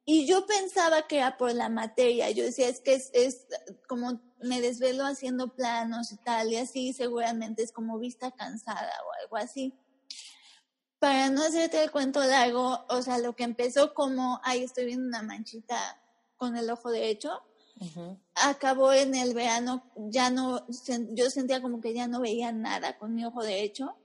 [0.05, 2.31] Y yo pensaba que era por la materia.
[2.31, 3.47] Yo decía, es que es, es,
[3.89, 9.23] como me desvelo haciendo planos y tal, y así seguramente es como vista cansada o
[9.23, 9.75] algo así.
[10.99, 15.07] Para no hacerte el cuento largo, o sea, lo que empezó como, ahí estoy viendo
[15.07, 16.01] una manchita
[16.37, 17.43] con el ojo derecho,
[18.35, 20.67] Acabó en el verano, ya no,
[21.11, 23.97] yo sentía como que ya no veía nada con mi ojo derecho.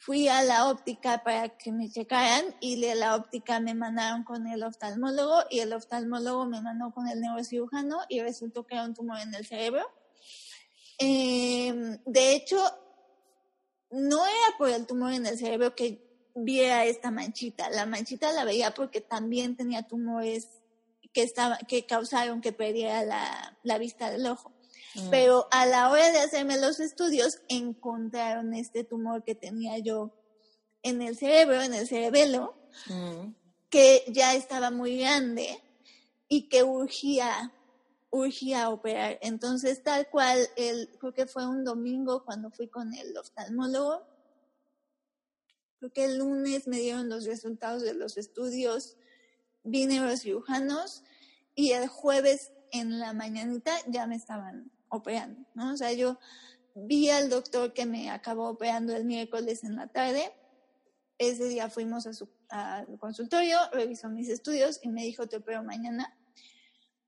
[0.00, 4.46] Fui a la óptica para que me checaran y de la óptica me mandaron con
[4.46, 8.94] el oftalmólogo y el oftalmólogo me mandó con el neurocirujano y resultó que era un
[8.94, 9.86] tumor en el cerebro.
[10.98, 12.58] Em, de hecho,
[13.90, 17.70] no era por el tumor en el cerebro que viera esta manchita.
[17.70, 20.48] La manchita la veía porque también tenía tumores
[21.12, 24.52] que, estaba, que causaron que perdiera la, la vista del ojo.
[24.94, 25.10] Mm.
[25.10, 30.12] Pero a la hora de hacerme los estudios, encontraron este tumor que tenía yo
[30.82, 32.54] en el cerebro, en el cerebelo,
[32.86, 33.32] mm.
[33.70, 35.62] que ya estaba muy grande
[36.28, 37.52] y que urgía,
[38.10, 39.18] urgía operar.
[39.22, 44.11] Entonces, tal cual, el, creo que fue un domingo cuando fui con el oftalmólogo.
[45.90, 48.96] Creo el lunes me dieron los resultados de los estudios
[49.64, 51.02] vine a los cirujanos
[51.54, 55.72] y el jueves en la mañanita ya me estaban operando, ¿no?
[55.72, 56.18] O sea, yo
[56.74, 60.32] vi al doctor que me acabó operando el miércoles en la tarde.
[61.18, 62.28] Ese día fuimos a su
[62.98, 66.16] consultorio, revisó mis estudios y me dijo, te opero mañana.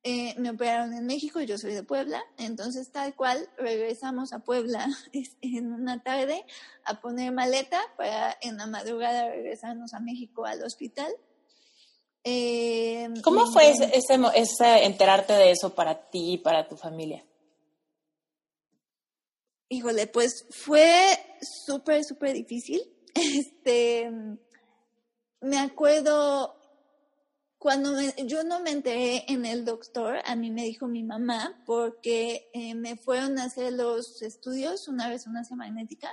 [0.07, 4.87] Eh, me operaron en México, yo soy de Puebla, entonces tal cual regresamos a Puebla
[5.41, 6.45] en una tarde
[6.85, 11.11] a poner maleta para en la madrugada regresarnos a México al hospital
[12.27, 13.91] eh, ¿Cómo fue ese,
[14.35, 17.23] ese, enterarte de eso para ti y para tu familia?
[19.69, 21.19] Híjole, pues fue
[21.67, 22.83] súper, súper difícil.
[23.15, 24.11] Este,
[25.41, 26.57] me acuerdo
[27.65, 32.51] cuando yo no me enteré en el doctor, a mí me dijo mi mamá, porque
[32.53, 36.13] eh, me fueron a hacer los estudios, una una magnética,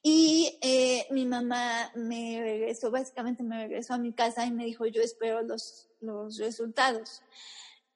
[0.00, 4.86] y eh, mi mamá me regresó, básicamente me regresó a mi casa y me dijo,
[4.86, 7.22] yo espero los, los resultados.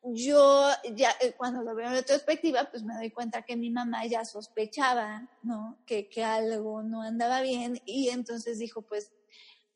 [0.02, 4.04] Yo ya eh, cuando lo veo en retrospectiva, pues me doy cuenta que mi mamá
[4.06, 5.78] ya sospechaba, ¿no?
[5.86, 9.12] Que, que algo no andaba bien y entonces dijo, pues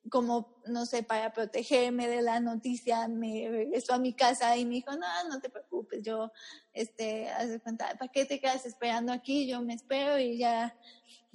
[0.09, 4.75] como, no sé, para protegerme de la noticia, me regresó a mi casa y me
[4.75, 6.33] dijo, no, no te preocupes, yo,
[6.73, 9.47] este, haz de cuenta, ¿para qué te quedas esperando aquí?
[9.47, 10.77] Yo me espero y ya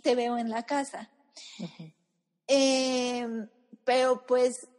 [0.01, 1.10] te veo en la casa.
[2.49, 3.49] Em,
[3.84, 4.69] pero pues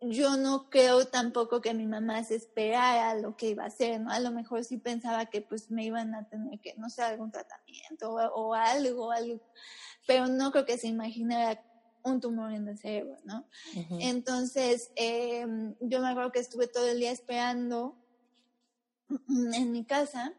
[0.00, 4.10] yo no creo tampoco que mi mamá se esperara lo que iba a hacer, ¿no?
[4.10, 7.32] A lo mejor sí pensaba que pues me iban a tener que, no sé, algún
[7.32, 9.40] tratamiento o, algo, algo,
[10.06, 11.60] pero no creo que se imaginara
[12.06, 13.46] un tumor en el cerebro, ¿no?
[14.00, 17.96] Entonces, em, yo me acuerdo que estuve todo el día esperando
[19.28, 20.32] en mi casa,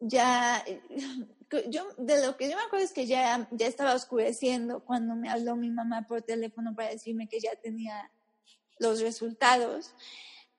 [0.00, 0.64] ya
[1.68, 5.30] yo, de lo que yo me acuerdo es que ya, ya estaba oscureciendo cuando me
[5.30, 8.10] habló mi mamá por teléfono para decirme que ya tenía
[8.78, 9.94] los resultados.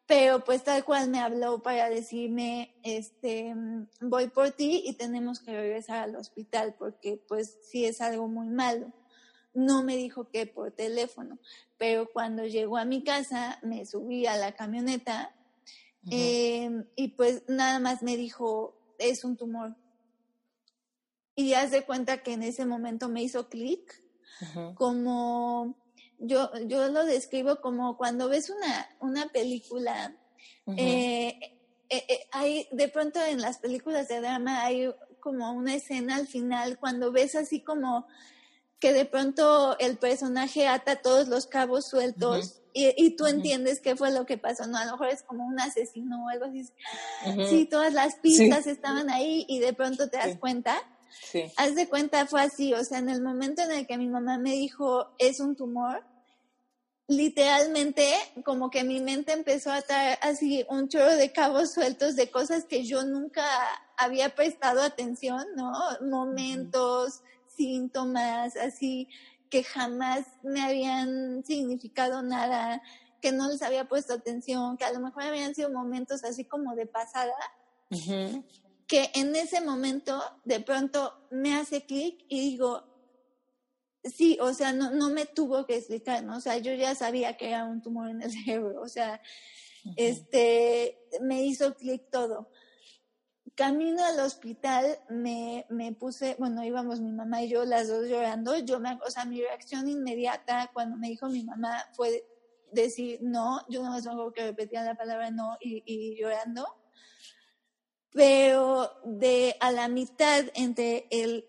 [0.08, 3.56] Pero pues tal cual me habló para decirme, este,
[4.02, 8.48] voy por ti y tenemos que regresar al hospital porque pues sí es algo muy
[8.50, 8.94] malo.
[9.56, 11.40] No me dijo que por teléfono,
[11.78, 15.34] pero cuando llegó a mi casa me subí a la camioneta
[16.12, 19.76] em, y pues nada más me dijo, es un tumor
[21.36, 24.02] y haz de cuenta que en ese momento me hizo clic,
[24.76, 25.76] como
[26.18, 30.16] yo, yo lo describo como cuando ves una, una película,
[30.78, 31.38] eh,
[31.90, 36.80] eh, hay, de pronto en las películas de drama hay como una escena al final
[36.80, 38.08] cuando ves así como
[38.80, 44.12] que de pronto el personaje ata todos los cabos sueltos y, tú entiendes qué fue
[44.12, 44.78] lo que pasó, ¿no?
[44.78, 46.66] A lo mejor es como un asesino o algo así.
[47.50, 50.76] Sí, todas las pistas estaban ahí y de pronto te das cuenta.
[51.32, 51.46] Sí.
[51.56, 54.38] Haz de cuenta, fue así, o sea, en el momento en el que mi mamá
[54.38, 56.04] me dijo, es un tumor,
[57.08, 58.12] literalmente
[58.44, 62.66] como que mi mente empezó a atar así un chorro de cabos sueltos de cosas
[62.66, 63.46] que yo nunca
[63.96, 65.72] había prestado atención, ¿no?
[66.02, 67.22] Momentos,
[67.56, 69.08] síntomas, así
[69.50, 72.82] que jamás me habían significado nada,
[73.22, 76.76] que no les había puesto atención, que a lo mejor habían sido momentos así como
[76.76, 77.34] de pasada,
[78.88, 82.84] que en ese momento de pronto me hace clic y digo,
[84.04, 86.38] sí, o sea, no, no me tuvo que explicar, ¿no?
[86.38, 89.22] O sea, yo ya sabía que era un tumor en el cerebro, o sea,
[89.96, 92.50] este, me hizo clic todo
[93.56, 98.58] camino al hospital me, me, puse, bueno, íbamos mi mamá y yo, las dos llorando.
[98.60, 102.26] Yo me, o sea, mi reacción inmediata cuando me dijo mi mamá fue
[102.72, 106.68] decir no, yo no me acuerdo que repetía la palabra no y, llorando.
[108.12, 111.46] Pero de a la mitad entre el,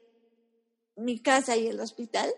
[0.96, 2.30] mi casa y el hospital,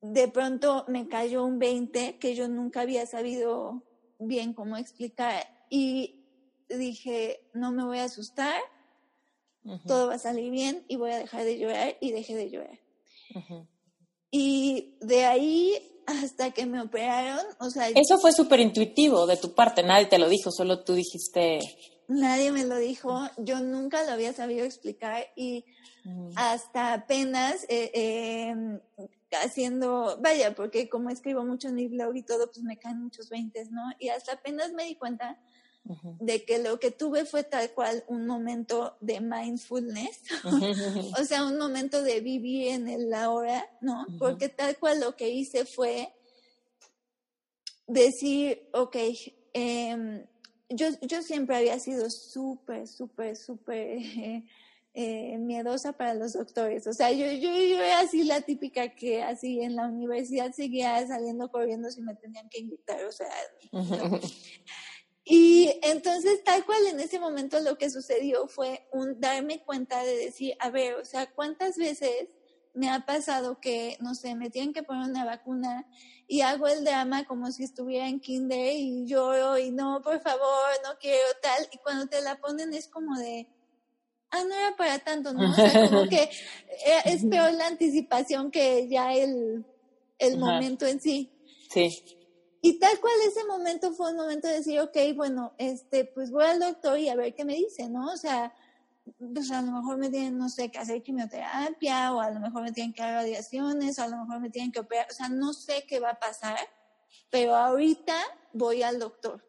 [0.00, 3.82] de pronto me cayó un 20 que yo nunca había sabido
[4.18, 5.44] bien cómo explicar.
[5.70, 6.17] Y
[6.76, 8.60] dije, no me voy a asustar,
[9.86, 12.80] todo va a salir bien y voy a dejar de llorar y dejé de llorar.
[14.30, 17.88] Y de ahí hasta que me operaron, o sea...
[17.88, 21.58] Eso fue súper intuitivo de tu parte, nadie te lo dijo, solo tú dijiste...
[22.08, 25.66] Nadie me lo dijo, yo nunca lo había sabido explicar y
[26.36, 28.80] hasta apenas eh, em,
[29.42, 33.28] haciendo, vaya, porque como escribo mucho en mi blog y todo, pues me caen muchos
[33.28, 33.82] veintes, ¿no?
[33.98, 35.38] Y hasta apenas me di cuenta
[36.20, 40.20] de que lo que tuve fue tal cual un momento de mindfulness,
[41.20, 44.06] o sea, un momento de vivir en el ahora, ¿no?
[44.18, 46.12] Porque tal cual lo que hice fue
[47.86, 48.96] decir, ok,
[49.54, 50.24] em,
[50.68, 53.98] yo, yo siempre había sido súper, súper, súper
[55.00, 56.86] eh, miedosa para los doctores.
[56.86, 61.06] O sea, yo, yo, yo era así la típica que así en la universidad seguía
[61.06, 63.04] saliendo corriendo si me tenían que invitar.
[63.04, 63.28] O sea,
[65.30, 70.16] Y entonces, tal cual en ese momento lo que sucedió fue un darme cuenta de
[70.16, 72.28] decir, a ver, o sea, ¿cuántas veces
[72.72, 75.86] me ha pasado que, no sé, me tienen que poner una vacuna
[76.26, 80.70] y hago el drama como si estuviera en kinder y lloro y no, por favor,
[80.82, 83.48] no quiero tal, y cuando te la ponen es como de,
[84.30, 85.50] ah, no era para tanto, ¿no?
[85.50, 89.66] O sea, como que eh, es peor la anticipación que ya el,
[90.18, 91.30] el momento en sí.
[91.70, 92.17] Sí.
[92.60, 96.44] Y tal cual ese momento fue un momento de decir, ok, bueno, este, pues voy
[96.44, 98.12] al doctor y a ver qué me dice, ¿no?
[98.12, 98.52] O sea,
[99.32, 102.62] pues a lo mejor me tienen, no sé, que hacer quimioterapia, o a lo mejor
[102.62, 105.28] me tienen que dar radiaciones, o a lo mejor me tienen que operar, o sea,
[105.28, 106.58] no sé qué va a pasar,
[107.30, 108.14] pero ahorita
[108.52, 109.44] voy al doctor,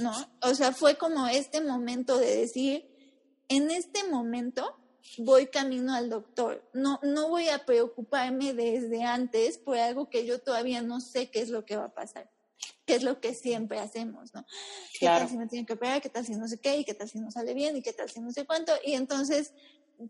[0.00, 0.12] ¿no?
[0.42, 2.90] O sea, fue como este momento de decir,
[3.48, 4.76] en este momento
[5.18, 6.68] voy camino al doctor.
[6.72, 11.40] No, no voy a preocuparme desde antes por algo que yo todavía no sé qué
[11.40, 12.30] es lo que va a pasar,
[12.86, 14.44] qué es lo que siempre hacemos, ¿no?
[14.98, 16.00] ¿Qué tal si me tienen que operar?
[16.00, 16.78] ¿Qué tal si no sé qué?
[16.78, 17.76] ¿Y qué tal si no sale bien?
[17.76, 18.72] ¿Y qué tal si no sé cuánto?
[18.84, 19.52] Y entonces,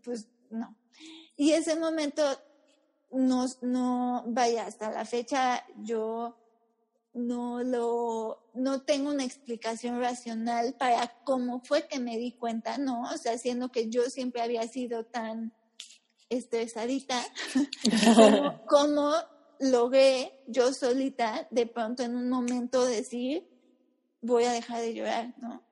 [0.03, 0.77] pues no.
[1.35, 2.23] Y ese momento,
[3.11, 6.37] no, no, vaya, hasta la fecha yo
[7.15, 13.03] no lo, no tengo una explicación racional para cómo fue que me di cuenta, ¿no?
[13.03, 15.53] O sea, siendo que yo siempre había sido tan
[16.29, 17.23] estresadita,
[18.67, 19.13] como,
[19.59, 23.47] logré yo solita de pronto en un momento decir,
[24.21, 25.63] voy a dejar de llorar, ¿no?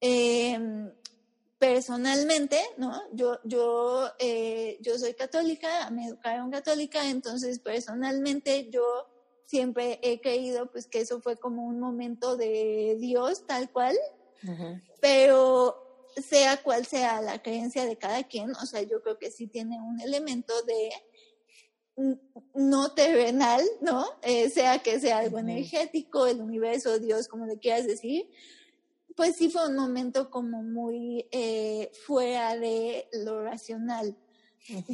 [0.00, 0.90] Em,
[1.58, 3.02] personalmente, ¿no?
[3.12, 8.82] Yo, yo, eh, yo soy católica, me educaron católica, entonces personalmente yo
[9.48, 13.96] siempre he creído pues que eso fue como un momento de Dios tal cual,
[15.00, 19.46] pero sea cual sea la creencia de cada quien, o sea, yo creo que sí
[19.46, 20.90] tiene un elemento de
[22.54, 24.06] no terrenal, ¿no?
[24.22, 28.28] Eh, sea que sea algo energético, el universo, Dios, como le quieras decir,
[29.16, 34.14] pues sí fue un momento como muy eh, fuera de lo racional,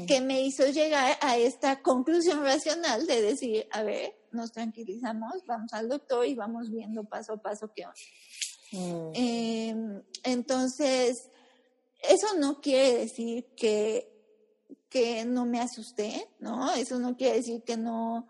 [0.06, 5.72] que me hizo llegar a esta conclusión racional de decir, a ver, nos tranquilizamos, vamos
[5.72, 7.94] al doctor y vamos viendo paso a paso qué onda.
[8.72, 9.10] Mm.
[9.14, 11.30] Em, entonces,
[12.08, 14.10] eso no quiere decir que,
[14.88, 16.72] que no me asusté, ¿no?
[16.74, 18.28] Eso no quiere decir que no,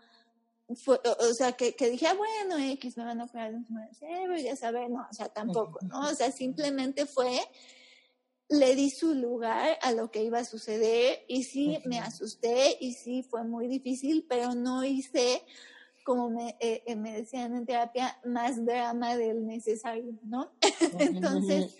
[0.76, 4.36] fue, o sea, que, que dije, ah, bueno, X me van a operar un cerebro,
[4.36, 6.09] ya saber, no, o sea, tampoco, ¿no?
[6.09, 7.38] O sea, simplemente fue,
[8.49, 12.92] le di su lugar a lo que iba a suceder y sí me asusté y
[12.92, 15.42] sí fue muy difícil, pero no hice,
[16.05, 20.53] como me, eh, eh, me decían en terapia, más drama del necesario, ¿no?
[20.99, 21.74] Entonces,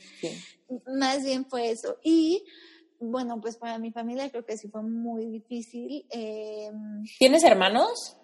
[0.87, 1.99] más bien fue eso.
[2.03, 2.45] Y
[2.99, 6.07] bueno, pues para mi familia creo que sí fue muy difícil.
[6.11, 8.17] Em, ¿Tienes hermanos?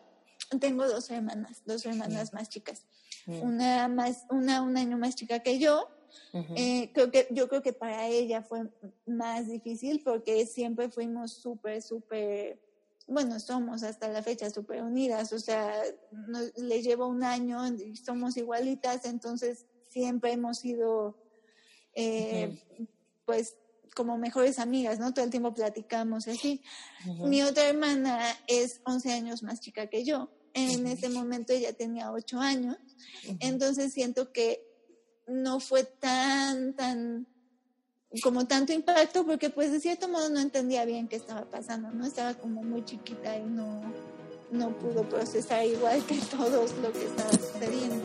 [0.59, 2.87] Tengo dos hermanas, dos hermanas más chicas.
[3.27, 5.89] Una más, una un año más chica que yo.
[6.33, 8.69] Eh, creo que, yo creo que para ella fue
[9.07, 12.61] más difícil porque siempre fuimos súper, súper,
[13.07, 15.83] bueno, somos hasta la fecha súper unidas, o sea,
[16.57, 21.17] le llevo un año y somos igualitas, entonces siempre hemos sido,
[21.95, 22.63] eh,
[23.25, 23.57] pues,
[23.95, 25.13] como mejores amigas, ¿no?
[25.13, 26.63] Todo el tiempo platicamos así.
[27.25, 30.31] Mi otra hermana es 11 años más chica que yo.
[30.55, 32.77] En ese momento ella tenía 8 años.
[33.41, 34.70] Entonces siento que
[35.31, 37.27] no fue tan, tan,
[38.23, 42.05] como tanto impacto porque pues de cierto modo no entendía bien qué estaba pasando, ¿no?
[42.05, 43.81] Estaba como muy chiquita y no,
[44.51, 48.05] no pudo procesar igual que todos lo que estaba sucediendo.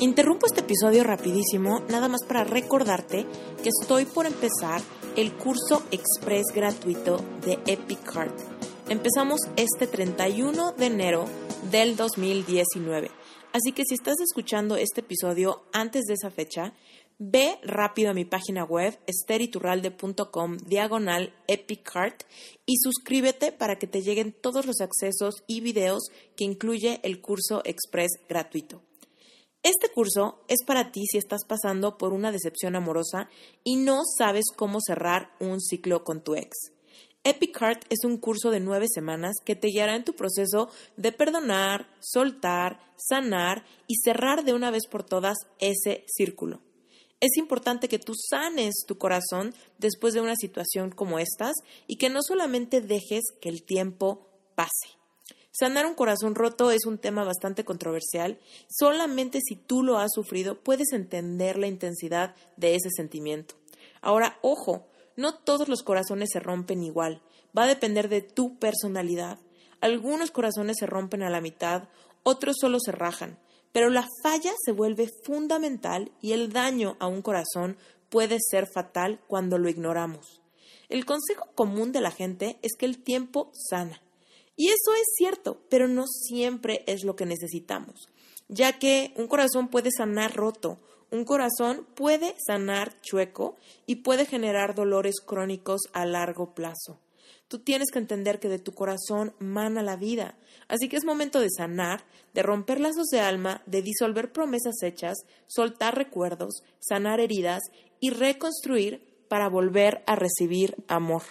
[0.00, 3.26] Interrumpo este episodio rapidísimo, nada más para recordarte
[3.62, 4.80] que estoy por empezar
[5.16, 8.34] el curso express gratuito de Epic Heart.
[8.88, 11.24] Empezamos este 31 de enero
[11.70, 13.17] del 2019.
[13.52, 16.74] Así que si estás escuchando este episodio antes de esa fecha,
[17.18, 22.24] ve rápido a mi página web esteriturralde.com diagonal Epic Heart
[22.66, 27.62] y suscríbete para que te lleguen todos los accesos y videos que incluye el curso
[27.64, 28.82] express gratuito.
[29.62, 33.28] Este curso es para ti si estás pasando por una decepción amorosa
[33.64, 36.77] y no sabes cómo cerrar un ciclo con tu ex.
[37.28, 37.60] Epic
[37.90, 42.80] es un curso de nueve semanas que te guiará en tu proceso de perdonar, soltar,
[42.96, 46.62] sanar y cerrar de una vez por todas ese círculo.
[47.20, 51.52] Es importante que tú sanes tu corazón después de una situación como estas
[51.86, 54.96] y que no solamente dejes que el tiempo pase.
[55.50, 58.38] Sanar un corazón roto es un tema bastante controversial.
[58.70, 63.54] Solamente si tú lo has sufrido puedes entender la intensidad de ese sentimiento.
[64.00, 64.86] Ahora, ojo,
[65.18, 67.20] no todos los corazones se rompen igual.
[67.56, 69.40] Va a depender de tu personalidad.
[69.80, 71.88] Algunos corazones se rompen a la mitad,
[72.22, 73.36] otros solo se rajan.
[73.72, 77.76] Pero la falla se vuelve fundamental y el daño a un corazón
[78.10, 80.40] puede ser fatal cuando lo ignoramos.
[80.88, 84.00] El consejo común de la gente es que el tiempo sana.
[84.54, 88.08] Y eso es cierto, pero no siempre es lo que necesitamos,
[88.46, 90.78] ya que un corazón puede sanar roto,
[91.10, 93.56] un corazón puede sanar chueco
[93.86, 97.00] y puede generar dolores crónicos a largo plazo.
[97.48, 100.36] Tú tienes que entender que de tu corazón mana la vida.
[100.68, 102.04] Así que es momento de sanar,
[102.34, 107.62] de romper lazos de alma, de disolver promesas hechas, soltar recuerdos, sanar heridas
[108.00, 111.22] y reconstruir para volver a recibir amor.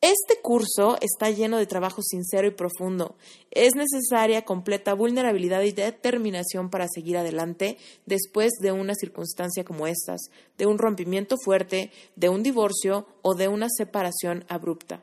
[0.00, 3.16] Este curso está lleno de trabajo sincero y profundo.
[3.50, 10.20] Es necesaria completa vulnerabilidad y determinación para seguir adelante después de una circunstancia como estas,
[10.56, 15.02] de un rompimiento fuerte, de un divorcio o de una separación abrupta.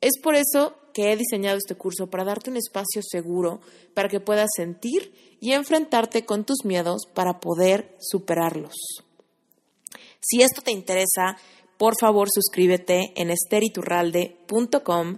[0.00, 3.60] Es por eso que he diseñado este curso para darte un espacio seguro
[3.94, 8.74] para que puedas sentir y enfrentarte con tus miedos para poder superarlos.
[10.20, 11.36] Si esto te interesa,
[11.82, 15.16] por favor suscríbete en esteriturralde.com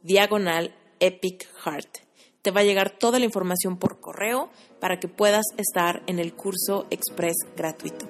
[0.00, 1.98] diagonal epic heart.
[2.40, 4.48] Te va a llegar toda la información por correo
[4.80, 8.06] para que puedas estar en el curso express gratuito.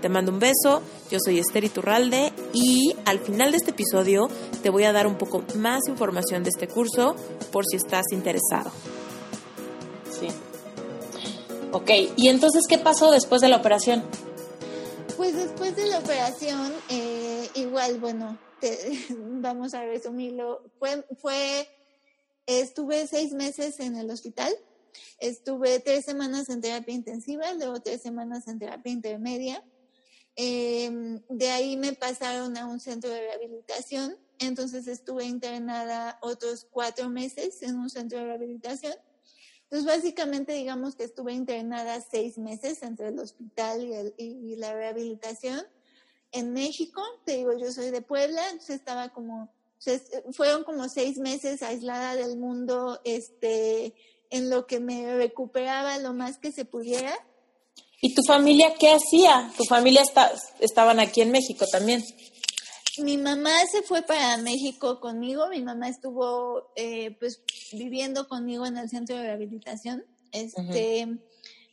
[0.00, 0.80] Te mando un beso,
[1.10, 4.30] yo soy Esther Iturralde y al final de este episodio
[4.62, 7.14] te voy a dar un poco más información de este curso
[7.52, 8.70] por si estás interesado.
[10.18, 10.28] Sí.
[11.72, 14.02] Ok, ¿y entonces qué pasó después de la operación?
[15.20, 18.38] Pues después de la operación, eh, igual, bueno,
[19.18, 20.62] vamos a resumirlo.
[20.78, 21.68] Fue, fue,
[22.46, 24.50] estuve seis meses en el hospital,
[25.18, 29.62] estuve tres semanas en terapia intensiva, luego tres semanas en terapia intermedia.
[30.36, 37.10] Em, de ahí me pasaron a un centro de rehabilitación, entonces estuve internada otros cuatro
[37.10, 38.94] meses en un centro de rehabilitación
[39.70, 45.62] entonces, básicamente, digamos que estuve internada seis meses entre el hospital y, la rehabilitación
[46.32, 47.00] en México.
[47.24, 49.48] Te digo, yo soy de Puebla, entonces estaba como,
[50.32, 53.94] fueron como seis meses aislada del mundo, este,
[54.30, 57.14] en lo que me recuperaba lo más que se pudiera.
[58.00, 59.52] ¿Y tu familia qué hacía?
[59.56, 62.02] ¿Tu familia está, estaban aquí en México también?
[63.00, 67.42] Mi mamá se fue para México conmigo, mi mamá estuvo eh, pues
[67.72, 70.04] viviendo conmigo en el centro de rehabilitación.
[70.32, 71.18] Este,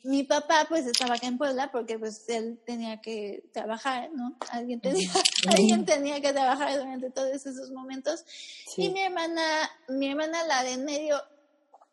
[0.03, 4.37] mi papá pues estaba acá en Puebla porque pues él tenía que trabajar, ¿no?
[4.51, 5.11] Alguien tenía,
[5.49, 8.23] alguien tenía que trabajar durante todos esos momentos.
[8.77, 9.43] Y mi hermana,
[9.89, 11.21] mi hermana la de en medio,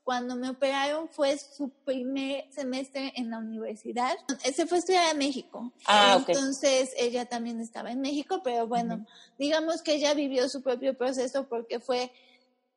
[0.04, 4.14] cuando me operaron fue su primer semestre en la universidad.
[4.54, 5.72] Se fue a estudiar a México.
[5.86, 9.06] Ah, Entonces ella también estaba en México, pero bueno,
[9.38, 12.12] digamos que ella vivió su propio proceso porque fue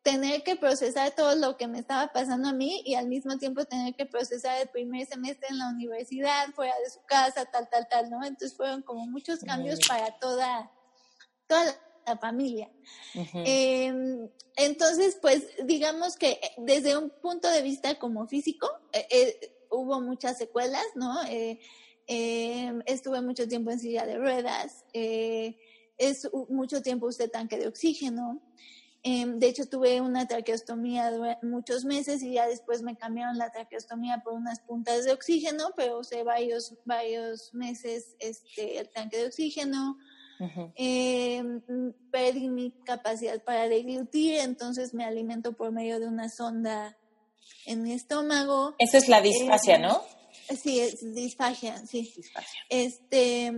[0.04, 3.66] tener que procesar todo lo que me estaba pasando a mí y al mismo tiempo
[3.66, 7.90] tener que procesar el primer semestre en la universidad, fuera de su casa, tal, tal,
[7.90, 8.24] tal, ¿no?
[8.24, 10.72] Entonces fueron como muchos cambios para toda,
[11.46, 11.76] toda
[12.08, 12.70] la familia.
[13.14, 20.00] Em, entonces, pues digamos que desde un punto de vista como físico, eh, eh, hubo
[20.02, 21.24] muchas secuelas, ¿no?
[21.26, 21.60] Eh,
[22.08, 28.42] em, estuve mucho tiempo en silla de ruedas, es mucho tiempo usted tanque de oxígeno.
[29.04, 34.22] Em, de hecho, tuve una traqueostomía muchos meses y ya después me cambiaron la traqueostomía
[34.24, 39.98] por unas puntas de oxígeno, pero usé varios, varios meses este, el tanque de oxígeno.
[40.76, 41.62] Em,
[42.12, 46.98] perdí mi capacidad para deglutir, entonces me alimento por medio de una sonda
[47.66, 48.76] en mi estómago.
[48.80, 50.02] Esa es la disfagia, em, ¿no?
[50.62, 52.14] Sí, es disfagia, sí.
[52.16, 52.62] Disfagia.
[52.70, 53.52] Este,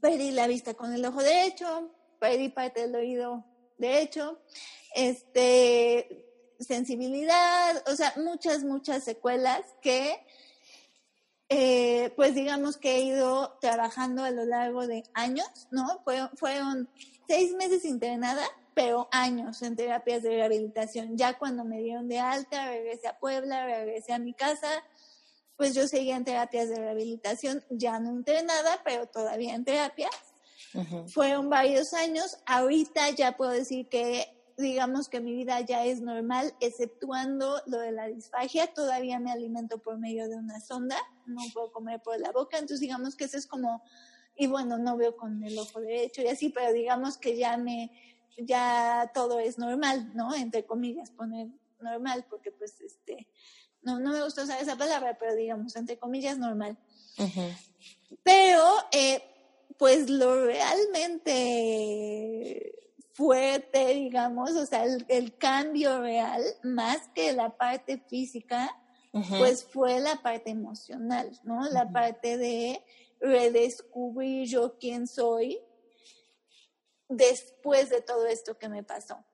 [0.00, 3.44] perdí la vista con el ojo derecho, perdí parte del oído
[3.78, 4.40] de hecho,
[4.94, 6.24] este,
[6.58, 10.16] sensibilidad, o sea, muchas, muchas secuelas que,
[11.48, 16.00] eh, pues digamos que he ido trabajando a lo largo de años, ¿no?
[16.04, 16.88] Fueron, fueron
[17.28, 18.44] seis meses internada,
[18.74, 21.16] pero años en terapias de rehabilitación.
[21.16, 24.68] Ya cuando me dieron de alta, regresé a Puebla, regresé a mi casa,
[25.56, 30.10] pues yo seguía en terapias de rehabilitación, ya no internada, pero todavía en terapias.
[31.08, 32.36] Fueron varios años.
[32.44, 37.92] Ahorita ya puedo decir que digamos que mi vida ya es normal, exceptuando lo de
[37.92, 38.72] la disfagia.
[38.72, 40.96] Todavía me alimento por medio de una sonda,
[41.26, 42.58] no puedo comer por la boca.
[42.58, 43.82] Entonces digamos que eso es como,
[44.36, 47.90] y bueno, no veo con el ojo derecho y así, pero digamos que ya me,
[48.38, 50.34] ya todo es normal, ¿no?
[50.34, 51.48] Entre comillas, poner
[51.80, 53.28] normal, porque pues este,
[53.82, 56.78] no, no me gusta usar esa palabra, pero digamos, entre comillas, normal.
[58.22, 59.22] Pero, eh,
[59.78, 61.46] pues lo realmente
[63.16, 68.76] fuerte, digamos, o sea, el, cambio real, más que la parte física,
[69.38, 71.66] pues fue la parte emocional, ¿no?
[71.70, 72.82] La parte de
[73.18, 75.58] redescubrir yo quién soy
[77.08, 79.24] después de todo esto que me pasó.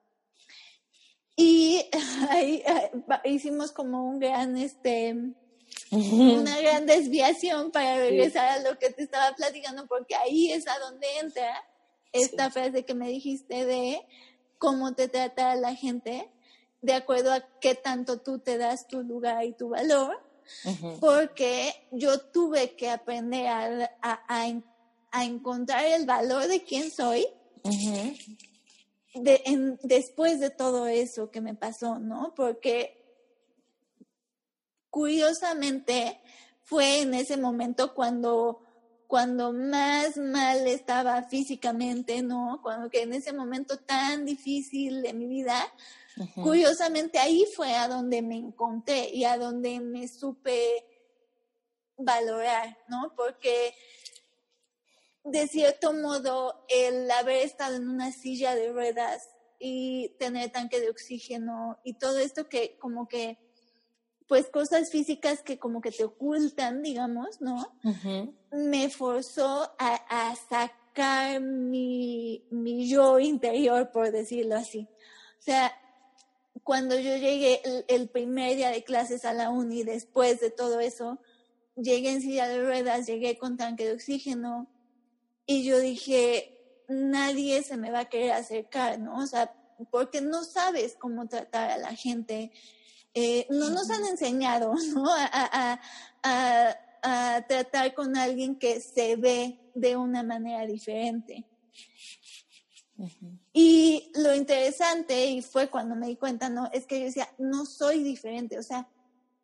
[1.35, 1.85] Y
[2.29, 2.63] ahí,
[3.25, 5.13] hicimos como un gran, este,
[5.91, 10.79] una gran desviación para regresar a lo que te estaba platicando, porque ahí es a
[10.79, 11.61] donde entra
[12.13, 14.01] esta frase que me dijiste de
[14.57, 16.29] cómo te trata la gente,
[16.81, 20.21] de acuerdo a qué tanto tú te das tu lugar y tu valor,
[20.99, 24.47] porque yo tuve que aprender a,
[25.25, 27.27] encontrar el valor de quién soy.
[29.83, 32.33] después de todo eso que me pasó, ¿no?
[32.35, 33.03] Porque
[34.89, 36.21] curiosamente
[36.63, 38.62] fue en ese momento cuando
[39.13, 42.59] cuando más mal estaba físicamente, ¿no?
[42.63, 45.71] Cuando que en ese momento tan difícil de mi vida,
[46.33, 50.83] curiosamente ahí fue a donde me encontré y a donde me supe
[51.95, 53.13] valorar, ¿no?
[53.15, 53.75] Porque
[55.23, 60.89] de cierto modo el haber estado en una silla de ruedas y tener tanque de
[60.89, 63.37] oxígeno y todo esto que como que
[64.27, 67.75] pues cosas físicas que como que te ocultan, digamos, ¿no?
[68.51, 74.87] Me forzó a, sacar mi, mi, yo interior, por decirlo así.
[75.39, 75.73] O sea,
[76.63, 81.19] cuando yo llegué el, primer día de clases a la uni, después de todo eso,
[81.75, 84.67] llegué en silla de ruedas, llegué con tanque de oxígeno
[85.45, 89.17] y yo dije, nadie se me va a querer acercar, ¿no?
[89.17, 89.53] O sea,
[89.91, 92.51] porque no sabes cómo tratar a la gente
[93.13, 95.05] eh, no nos han enseñado ¿no?
[95.09, 95.79] A,
[97.47, 101.45] tratar con alguien que se ve de una manera diferente.
[103.51, 106.69] Y lo interesante, y fue cuando me di cuenta, ¿no?
[106.71, 108.87] Es que yo decía, no soy diferente, o sea,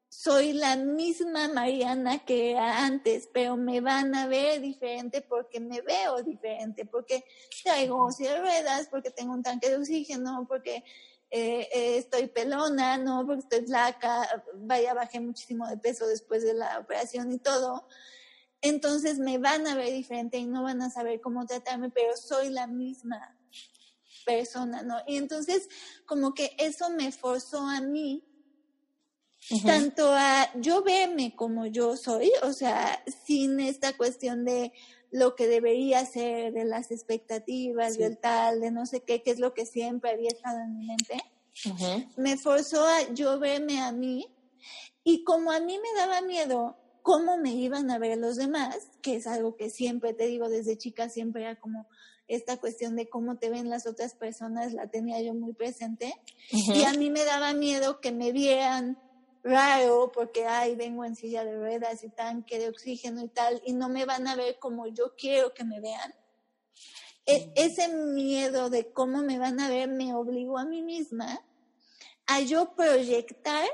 [0.09, 5.81] soy la misma Mariana que era antes, pero me van a ver diferente porque me
[5.81, 7.23] veo diferente, porque
[7.63, 10.83] traigo de ruedas, porque tengo un tanque de oxígeno, porque
[11.31, 13.25] eh, eh, estoy pelona, ¿no?
[13.25, 17.87] Porque estoy flaca, vaya, bajé muchísimo de peso después de la operación y todo.
[18.61, 22.49] entonces me van a ver diferente y no van a saber cómo tratarme, pero soy
[22.49, 23.37] la misma
[24.25, 24.97] persona, ¿no?
[25.07, 25.69] Y entonces
[26.05, 28.23] como que eso me forzó a mí
[29.65, 34.73] tanto a yo verme como yo soy, o sea, sin esta cuestión de
[35.11, 39.39] lo que debería ser, de las expectativas, del tal, de no sé qué, que es
[39.39, 41.17] lo que siempre había estado en mi mente,
[42.15, 44.27] me forzó a yo verme a mí
[45.03, 49.15] y como a mí me daba miedo cómo me iban a ver los demás, que
[49.15, 51.87] es algo que siempre te digo desde chica, siempre era como
[52.27, 56.13] esta cuestión de cómo te ven las otras personas, la tenía yo muy presente.
[56.51, 58.99] Y a mí me daba miedo que me vieran
[59.43, 63.73] raro porque, ay, vengo en silla de ruedas y tanque de oxígeno y tal, y
[63.73, 66.13] no me van a ver como yo quiero que me vean.
[67.25, 71.39] E, ese miedo de cómo me van a ver me obligó a mí misma
[72.25, 73.67] a yo proyectar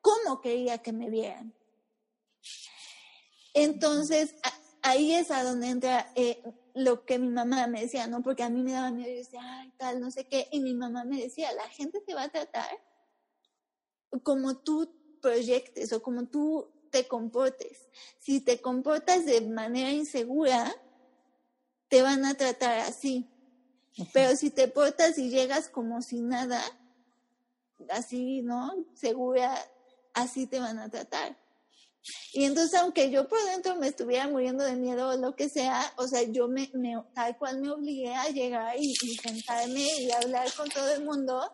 [0.00, 1.54] cómo quería que me vieran.
[3.54, 4.34] Entonces,
[4.82, 6.42] ahí es a donde entra eh,
[6.74, 8.22] lo que mi mamá me decía, ¿no?
[8.22, 10.74] Porque a mí me daba miedo, yo decía, ay, tal, no sé qué, y mi
[10.74, 12.70] mamá me decía, la gente te va a tratar
[14.22, 17.88] como tú proyectes o como tú te comportes.
[18.18, 20.74] Si te comportas de manera insegura,
[21.88, 23.28] te van a tratar así.
[24.12, 26.62] Pero si te portas y llegas como si nada,
[27.90, 28.72] así, ¿no?
[28.94, 29.54] Segura,
[30.14, 31.36] así te van a tratar.
[32.32, 35.92] Y entonces, aunque yo por dentro me estuviera muriendo de miedo o lo que sea,
[35.96, 36.70] o sea, yo me,
[37.14, 41.52] tal cual me obligué a llegar y, y sentarme y hablar con todo el mundo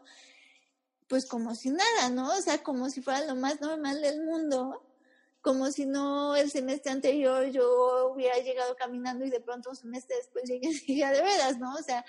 [1.09, 2.29] pues como si nada, ¿no?
[2.31, 4.85] O sea, como si fuera lo más normal del mundo,
[5.41, 10.17] como si no el semestre anterior yo hubiera llegado caminando y de pronto un semestre
[10.17, 11.75] después llegué ya de veras, ¿no?
[11.75, 12.05] O sea,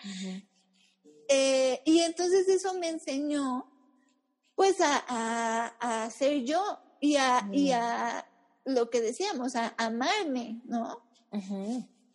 [1.28, 3.72] eh, y entonces eso me enseñó
[4.56, 8.30] pues a, a, ser yo y a, y a
[8.66, 11.02] lo que decíamos, a amarme, ¿no?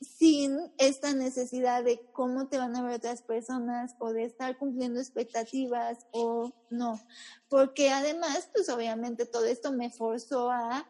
[0.05, 5.01] Sin esta necesidad de cómo te van a ver otras personas o de estar cumpliendo
[5.01, 7.01] expectativas o no.
[7.49, 10.87] Porque además, pues obviamente todo esto me forzó a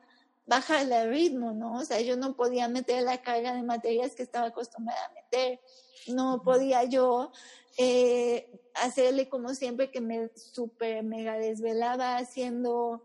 [0.47, 1.75] bajar el ritmo, ¿no?
[1.75, 5.61] O sea, yo no podía meter la carga de materias que estaba acostumbrada a meter.
[6.09, 7.33] No podía yo
[7.79, 13.03] eh, hacerle como siempre que me super mega desvelaba haciendo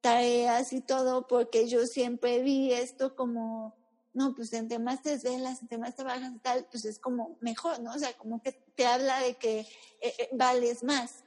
[0.00, 3.81] tareas y todo, porque yo siempre vi esto como
[4.14, 7.80] no, pues entre más te desvelas, entre más trabajas y tal, pues es como mejor,
[7.80, 7.92] ¿no?
[7.92, 9.66] O sea, como que te habla de que eh,
[10.00, 11.24] eh, vales más.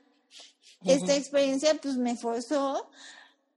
[0.84, 2.88] Esta experiencia pues me forzó,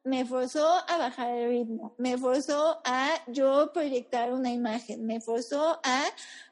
[0.02, 5.78] me forzó a bajar el ritmo, me forzó a yo proyectar una imagen, me forzó
[5.84, 6.04] a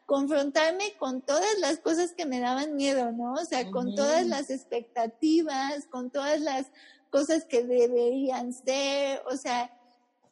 [0.04, 3.32] confrontarme con todas las cosas que me daban miedo, ¿no?
[3.34, 6.66] O sea, con todas las expectativas, con todas las
[7.08, 9.70] cosas que deberían ser, o sea,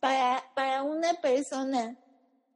[0.01, 1.97] para, para una persona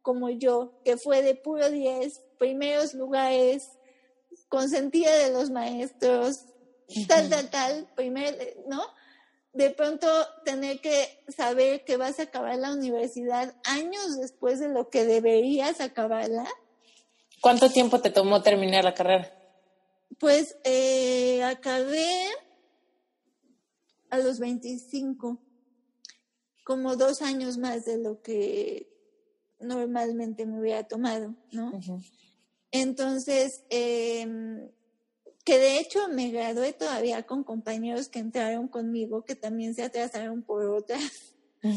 [0.08, 3.72] como yo, que fue de puro 10, primeros lugares,
[4.48, 6.46] consentida de los maestros,
[7.06, 8.80] tal, tal, tal, primer, ¿no?
[9.52, 10.08] De pronto
[10.46, 15.82] tener que saber que vas a acabar la universidad años después de lo que deberías
[15.82, 16.48] acabarla.
[17.42, 19.30] ¿Cuánto tiempo te tomó terminar la carrera?
[20.18, 22.08] Pues eh, acabé
[24.08, 25.38] a los 25,
[26.64, 28.97] como dos años más de lo que
[29.60, 31.72] normalmente me hubiera tomado, ¿no?
[32.70, 34.68] Entonces, em,
[35.44, 40.42] que de hecho me gradué todavía con compañeros que entraron conmigo, que también se atrasaron
[40.42, 41.34] por otras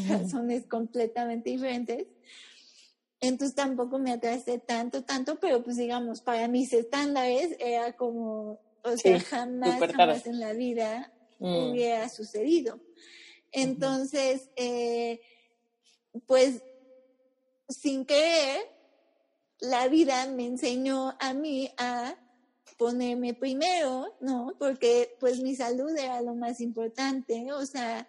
[0.08, 2.06] razones completamente diferentes.
[3.20, 8.96] Entonces tampoco me atrasé tanto, tanto, pero pues digamos, para mis estándares era como, o
[8.96, 11.70] sea, jamás, jamás en la vida mm.
[11.70, 12.80] hubiera sucedido.
[13.52, 15.20] Entonces, eh,
[16.26, 16.62] pues
[17.72, 18.60] sin querer,
[19.60, 22.16] la vida me enseñó a mí a
[22.76, 24.54] ponerme primero, ¿no?
[24.58, 28.08] Porque pues mi salud era lo más importante, o sea,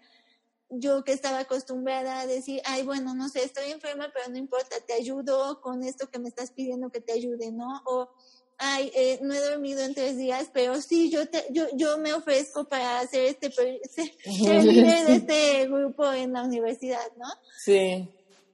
[0.70, 4.78] yo que estaba acostumbrada a decir, ay, bueno, no sé, estoy enferma, pero no importa,
[4.88, 7.84] te ayudo con esto que me estás pidiendo que te ayude, ¿no?
[7.86, 8.10] O,
[8.58, 12.14] ay, eh, no he dormido en tres días, pero sí, yo, te, yo, yo me
[12.14, 13.52] ofrezco para hacer este,
[13.90, 14.12] ser
[14.64, 17.28] líder de este grupo en la universidad, ¿no?
[17.60, 18.10] Sí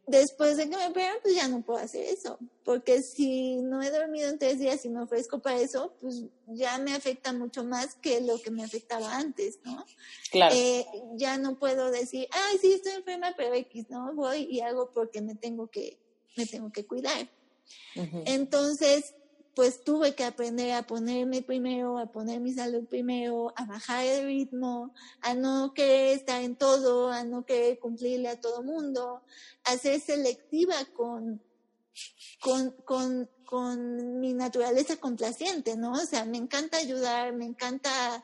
[0.09, 3.91] después de que me operan, pues ya no puedo hacer eso, porque si no he
[3.91, 7.95] dormido en tres días y me ofrezco para eso, pues ya me afecta mucho más
[7.95, 9.85] que lo que me afectaba antes, ¿no?
[10.31, 10.55] Claro.
[10.55, 10.85] Eh,
[11.15, 14.13] ya no puedo decir, ay, sí, estoy enferma, pero X, ¿no?
[14.13, 15.99] Voy y hago porque me tengo que,
[16.35, 17.29] me tengo que cuidar.
[18.25, 19.13] Entonces,
[19.59, 24.25] pues tuve que aprender a ponerme primero, a poner mi salud primero, a bajar el
[24.25, 29.21] ritmo, a no querer estar en todo, a no querer cumplirle a todo mundo,
[29.65, 31.43] a ser selectiva con,
[32.39, 35.91] con, con, con mi naturaleza complaciente, ¿no?
[35.91, 38.23] O sea, me encanta ayudar, me encanta,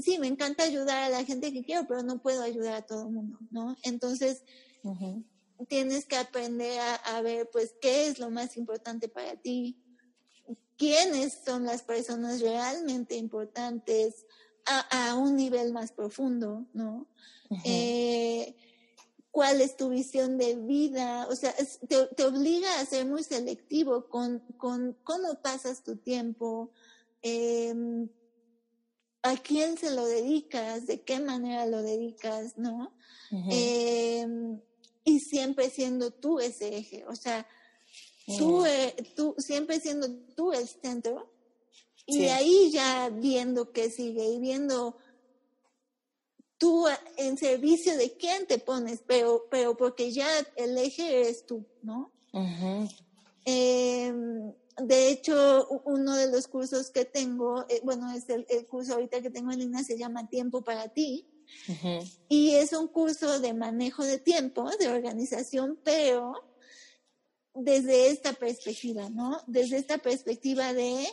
[0.00, 3.08] sí, me encanta ayudar a la gente que quiero, pero no puedo ayudar a todo
[3.08, 3.76] el mundo, ¿no?
[3.82, 4.44] Entonces,
[5.66, 9.82] tienes que aprender a, a, ver, pues, qué es lo más importante para ti,
[10.76, 14.26] quiénes son las personas realmente importantes
[14.66, 17.06] a, a un nivel más profundo, ¿no?
[17.64, 18.54] eh,
[19.30, 21.54] cuál es tu visión de vida, o sea,
[21.88, 26.70] te, te, obliga a ser muy selectivo con, con cómo pasas tu tiempo,
[27.22, 27.74] eh,
[29.22, 32.92] a quién se lo dedicas, de qué manera lo dedicas, ¿no?
[33.50, 34.26] eh,
[35.04, 37.46] y siempre siendo tú ese eje, o sea,
[38.26, 41.30] tú, eh, tú siempre siendo tú el centro,
[42.06, 42.18] y sí.
[42.20, 44.96] de ahí ya viendo qué sigue y viendo
[46.58, 51.66] tú en servicio de quién te pones, pero, pero porque ya el eje eres tú,
[51.82, 52.12] ¿no?
[52.32, 52.96] Uh -huh.
[53.44, 54.12] eh,
[54.82, 59.22] de hecho, uno de los cursos que tengo, eh, bueno, es el, el, curso ahorita
[59.22, 61.26] que tengo en línea, se llama Tiempo para ti.
[61.68, 62.18] Uh -huh.
[62.28, 66.34] Y es un curso de manejo de tiempo, de organización, pero
[67.56, 69.40] desde esta perspectiva, ¿no?
[69.46, 71.06] Desde esta perspectiva de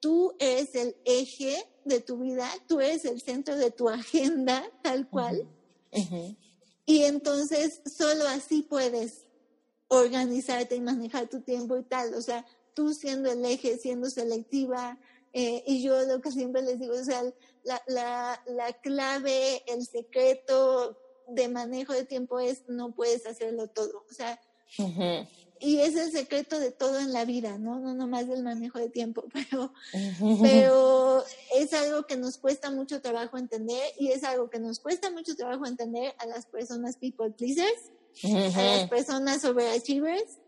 [0.00, 5.08] tú eres el eje de tu vida, tú eres el centro de tu agenda, tal
[5.08, 5.48] cual.
[5.92, 6.36] Uh -huh.
[6.86, 9.26] Y entonces solo así puedes
[9.88, 12.14] organizarte y manejar tu tiempo y tal.
[12.14, 14.98] O sea, tú siendo el eje, siendo selectiva.
[15.32, 17.22] Eh, y yo lo que siempre les digo, o sea,
[17.64, 24.06] la, la, la clave, el secreto de manejo de tiempo es no puedes hacerlo todo.
[24.10, 24.40] O sea,
[24.78, 25.28] uh -huh
[25.60, 27.78] y es el secreto de todo en la vida, ¿no?
[27.80, 29.72] No nomás del manejo de tiempo, pero,
[30.42, 35.10] pero es algo que nos cuesta mucho trabajo entender y es algo que nos cuesta
[35.10, 37.92] mucho trabajo entender a las personas people pleasers,
[38.24, 40.38] a las personas overachievers,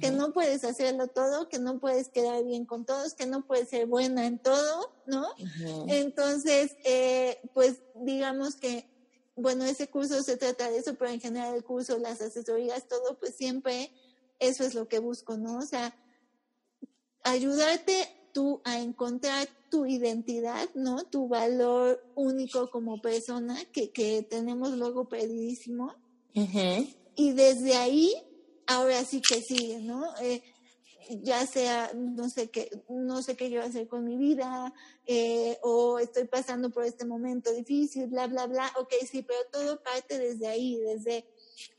[0.00, 3.68] que no puedes hacerlo todo, que no puedes quedar bien con todos, que no puedes
[3.68, 5.26] ser buena en todo, ¿no?
[5.88, 8.88] Entonces, eh, pues digamos que,
[9.34, 13.18] bueno, ese curso se trata de eso, pero en general el curso, las asesorías, todo,
[13.18, 13.90] pues siempre
[14.42, 15.58] eso es lo que busco, ¿no?
[15.58, 15.94] O sea,
[17.24, 21.04] ayudarte tú a encontrar tu identidad, ¿no?
[21.04, 25.94] Tu valor único como persona que, que tenemos luego perdidísimo.
[26.34, 26.96] Uh -huh.
[27.14, 28.12] Y desde ahí,
[28.66, 30.04] ahora sí que sigue, ¿no?
[30.20, 30.42] Eh,
[31.22, 34.72] ya sea, no sé qué, no sé qué yo voy a hacer con mi vida,
[35.06, 38.72] eh, o estoy pasando por este momento difícil, bla, bla, bla.
[38.78, 41.26] Ok, sí, pero todo parte desde ahí, desde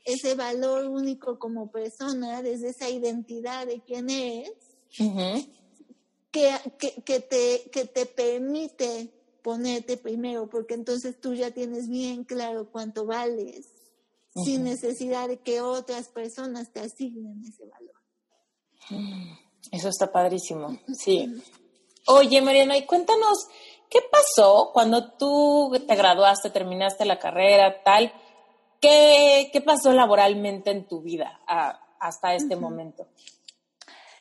[0.04, 4.52] ese valor único como persona, desde esa identidad de quién eres,
[4.98, 5.48] uh -huh.
[6.30, 9.12] que, que, que, te, que te permite
[9.42, 13.66] ponerte primero, porque entonces tú ya tienes bien claro cuánto vales,
[14.34, 14.44] uh -huh.
[14.44, 17.94] sin necesidad de que otras personas te asignen ese valor.
[19.72, 21.26] Eso está padrísimo, sí.
[22.06, 23.46] Oye, Mariana, y cuéntanos,
[23.88, 28.12] ¿qué pasó cuando tú te graduaste, terminaste la carrera, tal?
[28.84, 32.60] ¿Qué, qué pasó laboralmente en tu vida a, hasta este uh -huh.
[32.60, 33.08] momento?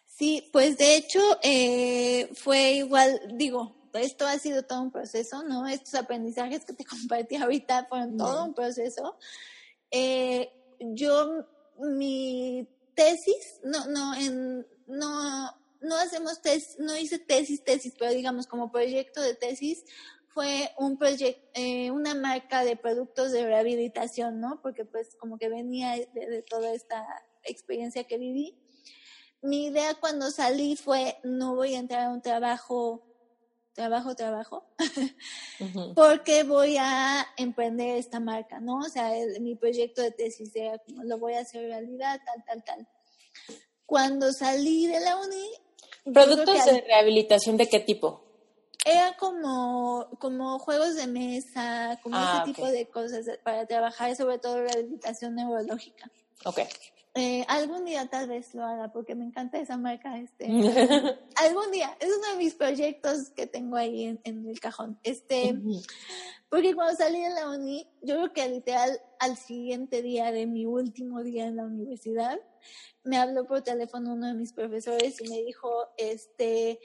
[0.06, 5.68] Sí, pues de hecho eh, fue igual, digo, esto ha sido todo un proceso, ¿no?
[5.68, 8.48] Estos aprendizajes que te compartí ahorita fueron todo uh -huh.
[8.48, 9.18] un proceso.
[9.92, 10.50] Eh,
[10.80, 11.46] yo,
[11.80, 15.52] mi tesis, no, no, en, no,
[15.82, 19.84] no hacemos tesis, no hice tesis, tesis, pero digamos como proyecto de tesis,
[20.34, 24.60] fue un proyecto, eh, una marca de productos de rehabilitación, ¿no?
[24.62, 27.06] Porque pues como que venía de, de, toda esta
[27.44, 28.58] experiencia que viví.
[29.42, 33.04] Mi idea cuando salí fue, no voy a entrar a un trabajo,
[33.74, 34.84] trabajo, trabajo, uh
[35.64, 35.94] -huh.
[35.94, 38.80] porque voy a emprender esta marca, ¿no?
[38.80, 42.44] O sea, el, mi proyecto de tesis era como, lo voy a hacer realidad, tal,
[42.46, 42.88] tal, tal.
[43.86, 45.50] Cuando salí de la uni...
[46.12, 48.33] ¿Productos de rehabilitación de qué tipo?
[48.86, 52.54] Era como, como juegos de mesa, como ah, ese okay.
[52.54, 56.12] tipo de cosas para trabajar sobre todo rehabilitación neurológica.
[56.46, 56.60] Ok.
[57.16, 60.18] Eh, algún día tal vez lo haga porque me encanta esa marca.
[60.18, 60.46] Este,
[61.36, 65.00] algún día, es uno de mis proyectos que tengo ahí en, en el cajón.
[65.04, 65.88] Este, uh -huh.
[66.54, 70.68] Porque cuando salí de la uni, yo creo que literal al siguiente día de mi
[70.68, 72.40] último día en la universidad,
[73.04, 76.80] me habló por teléfono uno de mis profesores y me dijo, este,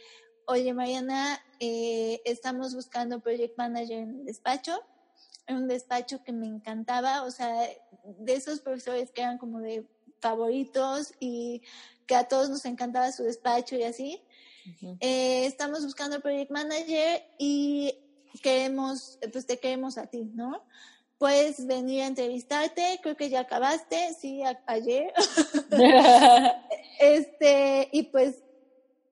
[0.47, 4.81] oye Mariana, eh, estamos buscando project manager en el despacho,
[5.47, 7.53] en un despacho que me encantaba, o sea,
[8.05, 9.87] de esos profesores que eran como de
[10.21, 11.63] favoritos y
[12.07, 14.23] que a todos nos encantaba su despacho y así.
[15.01, 17.95] eh, estamos buscando project manager y
[18.43, 20.63] queremos, pues te queremos a ti, ¿no?
[21.19, 25.13] Puedes venir a entrevistarte, creo que ya acabaste, sí, ayer.
[27.01, 28.43] este, y pues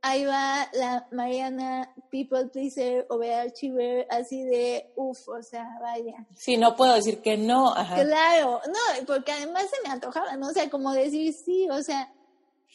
[0.06, 6.24] ahí va la Mariana People Pleaser o Archiver, así de uff, o sea, vaya.
[6.34, 7.74] Sí, no puedo decir que no.
[7.74, 10.48] Claro, no, porque además se me antojaba, ¿no?
[10.48, 12.12] O sea, como decir sí, o sea,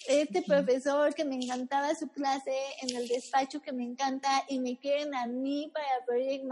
[0.07, 4.77] este profesor que me encantaba su clase en el despacho que me encanta y me
[4.77, 6.45] quieren a mí para Project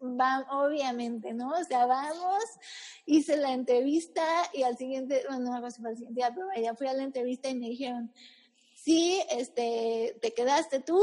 [0.00, 1.50] van, obviamente, ¿no?
[1.50, 2.42] O sea, vamos,
[3.06, 6.74] hice la entrevista y al siguiente, bueno, no hago si el siguiente día, pero ya
[6.74, 8.12] fui a la entrevista y me dijeron,
[8.84, 11.00] sí, este, te quedaste tú.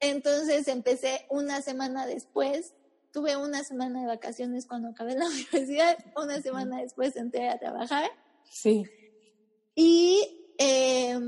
[0.00, 2.74] Entonces empecé una semana después,
[3.12, 8.10] tuve una semana de vacaciones cuando acabé la universidad, una semana después entré a trabajar.
[8.50, 8.84] Sí.
[9.74, 11.18] Y eh,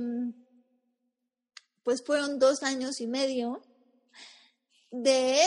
[1.83, 3.62] pues fueron dos años y medio
[4.91, 5.39] de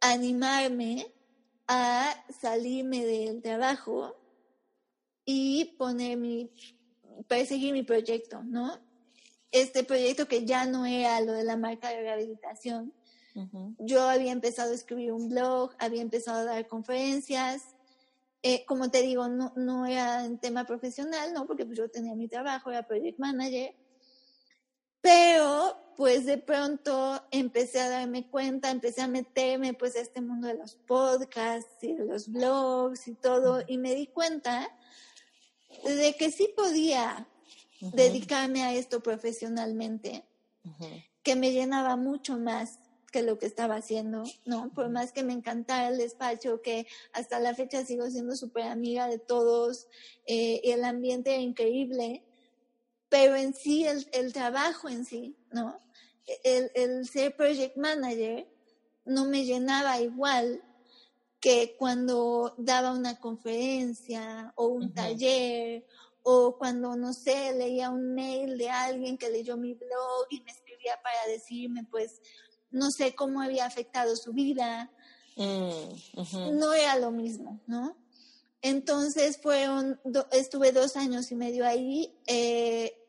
[0.00, 1.12] animarme
[1.66, 4.16] a salirme del trabajo
[5.24, 6.50] y poner mi,
[7.30, 8.76] perseguir mi proyecto, ¿no?
[9.52, 12.92] Este proyecto que ya no era lo de la marca de rehabilitación.
[13.78, 17.62] Yo había empezado a escribir un blog, había empezado a dar conferencias,
[18.42, 21.46] eh, como te digo, no, no era en tema profesional, ¿no?
[21.46, 23.76] Porque pues, yo tenía mi trabajo, era project manager.
[25.00, 30.48] Pero, pues de pronto empecé a darme cuenta, empecé a meterme pues a este mundo
[30.48, 34.68] de los podcasts y de los blogs y todo, y me di cuenta
[35.84, 37.26] de que sí podía
[37.80, 40.24] dedicarme a esto profesionalmente,
[41.22, 42.78] que me llenaba mucho más
[43.10, 44.70] que lo que estaba haciendo, ¿no?
[44.72, 49.08] Por más que me encantara el despacho, que hasta la fecha sigo siendo súper amiga
[49.08, 49.88] de todos,
[50.26, 52.24] eh, y el ambiente increíble,
[53.08, 55.78] pero en sí, el, el trabajo en sí, ¿no?
[56.44, 58.46] El, el, ser project manager
[59.04, 60.62] no me llenaba igual
[61.40, 65.86] que cuando daba una conferencia o un taller
[66.22, 70.50] o cuando, no sé, leía un mail de alguien que leyó mi blog y me
[70.50, 72.20] escribía para decirme, pues,
[72.70, 74.90] no sé cómo había afectado su vida.
[75.36, 77.96] Mm, no era lo mismo, ¿no?
[78.62, 79.98] Entonces fueron,
[80.32, 82.99] estuve dos años y medio ahí, eh,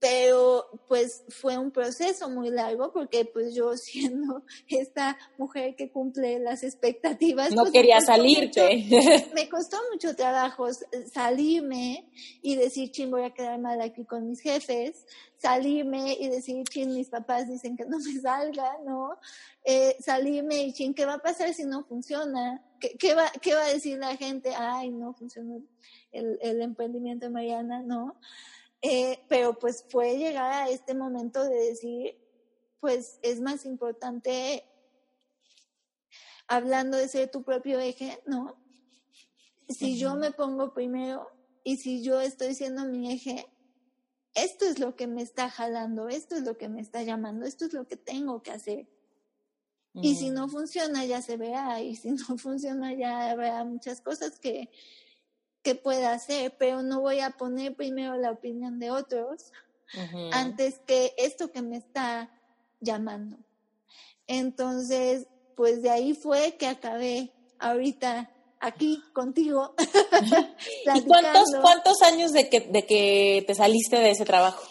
[0.00, 6.38] pero pues fue un proceso muy largo porque pues yo siendo esta mujer que cumple
[6.38, 7.50] las expectativas.
[7.52, 8.86] No pues, quería salirte.
[9.34, 10.66] me costó mucho trabajo
[11.12, 12.08] salirme
[12.42, 16.94] y decir, ching, voy a quedar mal aquí con mis jefes, salirme y decir, ching,
[16.94, 19.18] mis papás dicen que no me salga, ¿no?
[19.64, 22.62] Eh, salirme y ching, ¿qué va a pasar si no funciona?
[22.80, 24.54] ¿Qué, qué, va, ¿Qué va a decir la gente?
[24.56, 25.56] Ay, no funciona
[26.12, 28.16] el, el emprendimiento de Mariana, ¿no?
[28.82, 32.16] Eh, pero pues fue llegar a este momento de decir,
[32.80, 34.64] pues es más importante,
[36.46, 38.56] hablando de ser tu propio eje, ¿no?
[39.68, 41.28] Si yo me pongo primero
[41.64, 43.46] y si yo estoy siendo mi eje,
[44.34, 47.64] esto es lo que me está jalando, esto es lo que me está llamando, esto
[47.64, 48.88] es lo que tengo que hacer.
[49.94, 54.38] Y si no funciona, ya se verá, y si no funciona, ya habrá muchas cosas
[54.38, 54.70] que,
[55.68, 59.52] que pueda hacer, pero no voy a poner primero la opinión de otros
[60.32, 62.30] antes que esto que me está
[62.80, 63.36] llamando.
[64.26, 69.74] Entonces, pues de ahí fue que acabé ahorita aquí contigo.
[70.94, 74.66] ¿Y cuántos, cuántos años de que, de que te saliste de ese trabajo?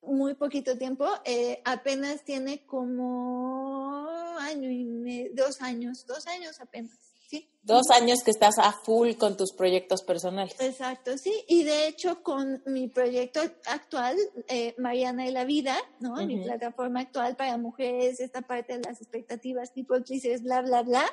[0.00, 4.08] Muy poquito tiempo, eh, apenas tiene como
[4.40, 7.11] año y medio, dos años, dos años apenas.
[7.64, 10.56] Dos años que estás a full con tus proyectos personales.
[10.58, 11.32] Exacto, sí.
[11.46, 14.16] Y de hecho con mi proyecto actual,
[14.48, 16.16] eh, Mariana y la Vida, ¿no?
[16.26, 21.04] Mi plataforma actual para mujeres, esta parte de las expectativas, tipo crisis, bla, bla, bla,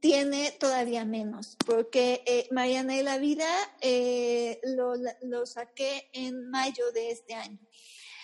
[0.00, 3.46] tiene todavía menos, porque eh, Mariana y la Vida
[3.80, 7.60] eh, lo, lo saqué en mayo de este año.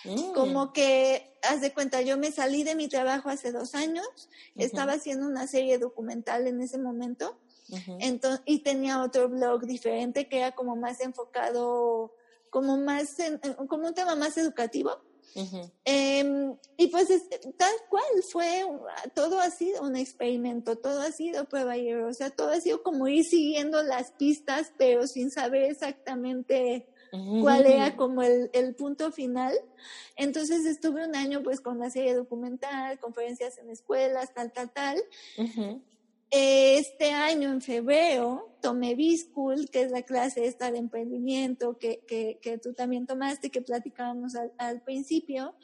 [0.05, 0.33] Mm.
[0.33, 4.07] Como que, haz de cuenta, yo me salí de mi trabajo hace dos años,
[4.55, 7.39] estaba haciendo una serie documental en ese momento,
[7.99, 12.15] entonces, y tenía otro blog diferente que era como más enfocado,
[12.49, 13.17] como más,
[13.67, 14.99] como un tema más educativo.
[15.85, 17.07] Em, y pues
[17.57, 18.65] tal cual fue,
[19.13, 22.59] todo ha sido un experimento, todo ha sido prueba y error, o sea, todo ha
[22.59, 28.75] sido como ir siguiendo las pistas, pero sin saber exactamente cuál era como el, el,
[28.75, 29.53] punto final.
[30.15, 35.03] Entonces estuve un año pues con la serie documental, conferencias en escuelas, tal, tal, tal.
[36.31, 42.57] este año, en febrero, tomé B-School, que es la clase esta de emprendimiento que, que,
[42.57, 45.55] tú también tomaste, que platicábamos al, principio.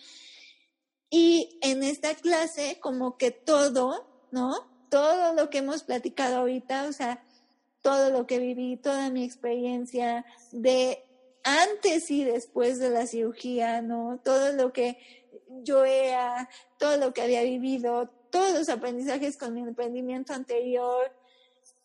[1.10, 4.56] Y en esta clase, como que todo, ¿no?
[4.90, 7.24] Todo lo que hemos platicado ahorita, o sea,
[7.82, 11.05] todo lo que viví, toda mi experiencia de
[11.46, 14.20] antes y después de la cirugía, ¿no?
[14.24, 14.98] Todo lo que
[15.64, 21.12] yo era, todo lo que había vivido, todos los aprendizajes con mi emprendimiento anterior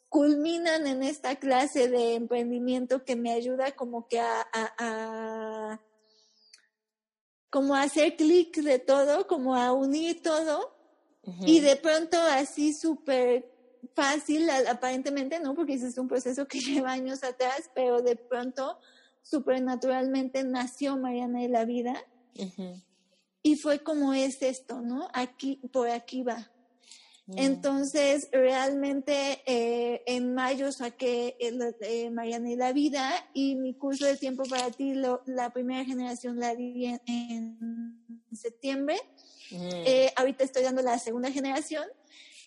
[0.09, 5.81] culminan en esta clase de emprendimiento que me ayuda como que a,
[7.51, 10.75] como a hacer clic de todo, como a unir todo
[11.43, 13.49] y de pronto así súper
[13.95, 15.55] fácil aparentemente, ¿no?
[15.55, 18.79] Porque ese es un proceso que lleva años atrás, pero de pronto
[19.23, 22.05] súper naturalmente nació Mariana de la vida.
[23.43, 25.09] Y fue como es esto, ¿no?
[25.13, 26.51] Aquí, por aquí va.
[27.27, 27.39] Mm.
[27.39, 34.17] Entonces, realmente eh, en mayo saqué eh, Mariana y la vida y mi curso de
[34.17, 37.99] tiempo para ti, la primera generación la di en,
[38.33, 38.97] septiembre.
[39.51, 39.69] Mm.
[39.87, 41.85] Eh, ahorita estoy dando la segunda generación.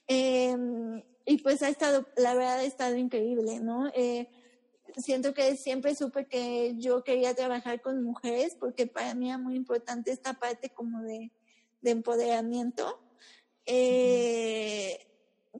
[0.07, 3.89] Em, y pues ha estado, la verdad ha estado increíble, ¿no?
[4.97, 9.55] Siento que siempre supe que yo quería trabajar con mujeres porque para mí era muy
[9.55, 11.31] importante esta parte como de,
[11.83, 13.01] empoderamiento,
[13.65, 15.05] eh,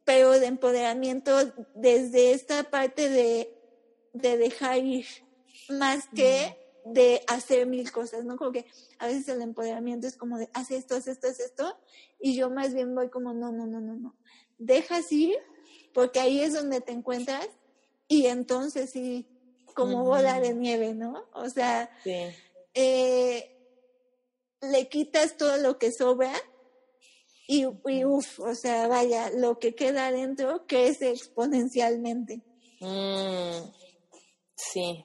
[0.05, 1.35] pero de empoderamiento
[1.75, 3.57] desde esta parte de,
[4.13, 5.05] dejar ir,
[5.69, 8.37] más que de hacer mil cosas, ¿no?
[8.37, 8.65] Como que
[8.99, 11.77] a veces el empoderamiento es como de, haz esto, haz esto, haz esto,
[12.19, 14.15] y yo más bien voy como, no, no, no, no, no,
[14.57, 15.35] dejas ir,
[15.93, 17.47] porque ahí es donde te encuentras
[18.13, 19.25] y entonces sí,
[19.73, 21.25] como bola de nieve, ¿no?
[21.33, 21.89] O sea,
[22.75, 23.57] eh,
[24.61, 26.31] le quitas todo lo que sobra
[27.47, 32.41] y, uff, o sea, vaya, lo que queda adentro crece exponencialmente.
[32.79, 33.67] Mm,
[34.55, 35.03] sí,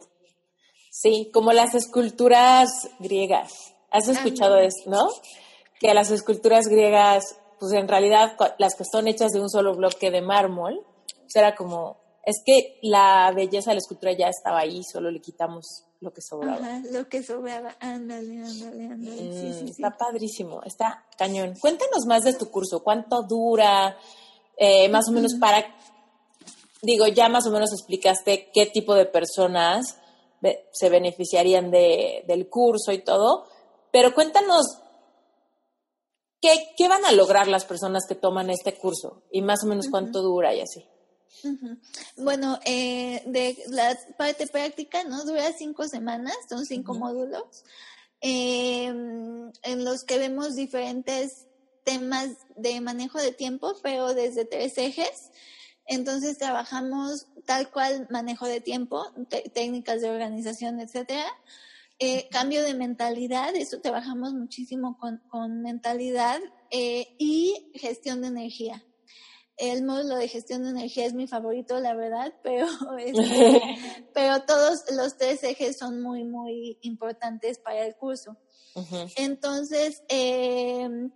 [0.91, 3.75] sí, como las esculturas griegas.
[3.91, 5.09] ¿Has escuchado eso, no?
[5.81, 10.11] Que las esculturas griegas, pues en realidad las que son hechas de un solo bloque
[10.11, 10.85] de mármol,
[11.23, 15.19] pues era como es que la belleza de la escultura ya estaba ahí, solo le
[15.19, 16.59] quitamos lo que sobraba.
[16.59, 19.33] Ajá, lo que sobraba, ándale, ándale, ándale.
[19.33, 21.55] sí, sí, mm, está padrísimo, está cañón.
[21.59, 23.97] Cuéntanos más de tu curso, cuánto dura,
[24.59, 25.75] eh, más o menos para,
[26.83, 29.97] digo, ya más o menos explicaste qué tipo de personas
[30.71, 33.47] se beneficiarían de, del curso y todo,
[33.91, 34.67] pero cuéntanos
[36.43, 39.87] qué, qué van a lograr las personas que toman este curso y más o menos
[39.91, 40.85] cuánto dura y así.
[42.17, 45.25] Bueno, eh, de la parte práctica, ¿no?
[45.25, 47.65] Dura cinco semanas, son cinco módulos,
[48.21, 51.47] em, en los que vemos diferentes
[51.85, 55.31] temas de manejo de tiempo, pero desde tres ejes.
[55.87, 59.07] Entonces trabajamos tal cual manejo de tiempo,
[59.55, 61.27] técnicas de organización, etcétera.
[62.01, 66.39] Eh, cambio de mentalidad, eso trabajamos muchísimo con, con mentalidad
[66.71, 68.85] eh, y gestión de energía
[69.59, 72.67] el módulo de gestión de energía es mi favorito, la verdad, pero,
[72.99, 73.61] este,
[74.15, 78.37] pero todos los tres ejes son muy, muy importantes para el curso.
[79.17, 81.11] Entonces, em,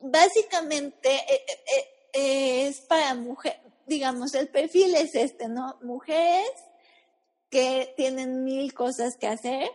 [0.00, 5.78] básicamente eh, eh, eh, es para mujeres, digamos, el perfil es este, ¿no?
[5.82, 6.50] Mujeres
[7.48, 9.70] que tienen mil cosas que hacer,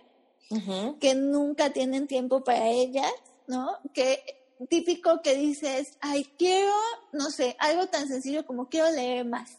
[1.00, 3.14] que nunca tienen tiempo para ellas,
[3.48, 3.78] ¿no?
[3.94, 6.74] Que típico que dices, ay, quiero,
[7.14, 9.58] no sé, algo tan sencillo como quiero leer más.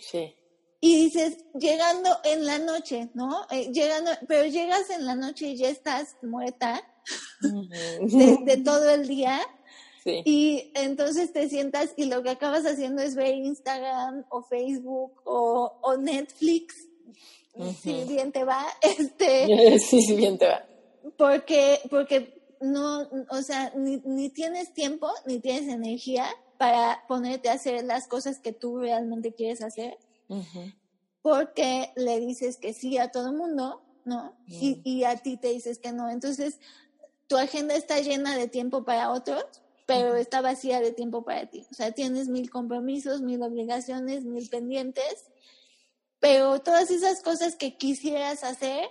[0.00, 0.34] Sí.
[0.80, 3.46] Y dices, llegando en la noche, ¿no?
[3.50, 6.82] Eh, llegando, pero llegas en la noche y ya estás muerta
[7.40, 9.40] de, todo el día.
[10.02, 10.22] Sí.
[10.24, 15.78] Y entonces te sientas y lo que acabas haciendo es ver Instagram o Facebook o,
[15.82, 16.88] o Netflix.
[17.82, 19.78] Si bien te va, este.
[19.78, 20.64] Sí, si bien te va.
[21.16, 26.26] Porque, porque no, o sea, ni, tienes tiempo ni tienes energía
[26.58, 29.98] para ponerte a hacer las cosas que tú realmente quieres hacer,
[31.22, 34.36] porque le dices que sí a todo el mundo, ¿no?
[34.46, 36.10] y, y, a ti te dices que no.
[36.10, 36.58] Entonces,
[37.26, 39.44] tu agenda está llena de tiempo para otros,
[39.86, 41.66] pero está vacía de tiempo para ti.
[41.70, 45.26] O sea, tienes mil compromisos, mil obligaciones, mil pendientes,
[46.20, 48.88] pero todas esas cosas que quisieras hacer,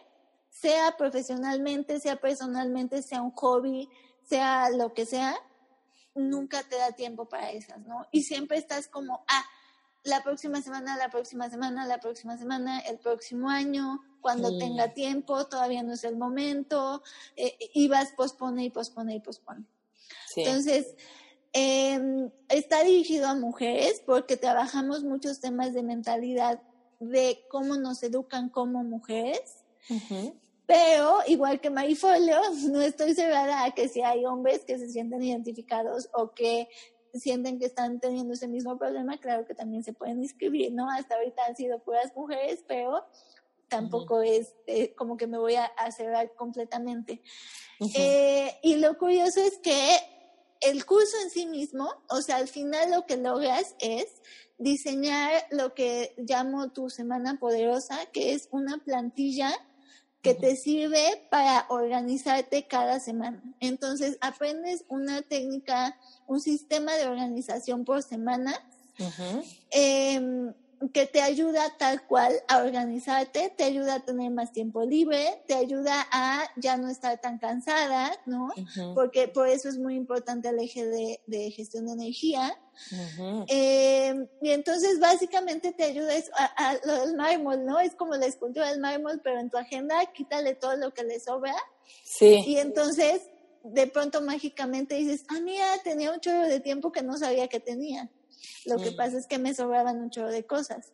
[0.60, 3.89] sea profesionalmente, sea personalmente, sea un hobby,
[4.24, 5.36] sea lo que sea,
[6.16, 8.05] nunca te da tiempo para esas, ¿no?
[8.12, 9.45] Y siempre estás como, ah,
[10.03, 15.45] la próxima semana, la próxima semana, la próxima semana, el próximo año, cuando tenga tiempo,
[15.47, 17.03] todavía no es el momento,
[17.36, 19.66] eh, y vas pospone y pospone y pospone.
[20.36, 20.95] Entonces,
[21.53, 26.62] em, está dirigido a mujeres porque trabajamos muchos temas de mentalidad
[26.99, 29.64] de cómo nos educan como mujeres.
[30.70, 32.38] Pero, igual que Marifolio,
[32.72, 36.70] no estoy segura a que si hay hombres que se sienten identificados o que
[37.11, 40.88] sienten que están teniendo ese mismo problema, claro que también se pueden inscribir, ¿no?
[40.88, 43.03] Hasta ahorita han sido puras mujeres, pero
[43.67, 47.24] tampoco es eh, como que me voy a, cerrar completamente.
[47.95, 49.97] Eh, y lo curioso es que
[50.61, 54.05] el curso en sí mismo, o sea, al final lo que logras es
[54.59, 59.51] diseñar lo que llamo tu semana poderosa, que es una plantilla
[60.22, 63.41] que te sirve para organizarte cada semana.
[63.59, 65.97] Entonces, aprendes una técnica,
[66.28, 68.53] un sistema de organización por semana
[70.93, 75.55] que te ayuda tal cual a organizarte, te ayuda a tener más tiempo libre, te
[75.55, 78.49] ayuda a ya no estar tan cansada, ¿no?
[78.95, 80.86] Porque por eso es muy importante el eje
[81.28, 82.57] de, gestión de energía.
[83.48, 86.14] Eh, y entonces básicamente te ayuda
[86.58, 87.80] a, lo del mármol, ¿no?
[87.80, 91.20] Es como la escultura del mármol, pero en tu agenda quítale todo lo que le
[91.20, 91.56] sobra.
[92.04, 92.44] Sí.
[92.46, 93.22] Y entonces
[93.64, 97.60] de pronto mágicamente dices, ah, mira, tenía un chorro de tiempo que no sabía que
[97.60, 98.10] tenía.
[98.66, 100.92] Lo que pasa es que me sobraban un chorro de cosas.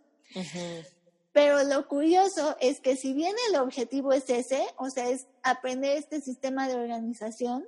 [1.32, 5.98] Pero lo curioso es que si bien el objetivo es ese, o sea, es aprender
[5.98, 7.68] este sistema de organización,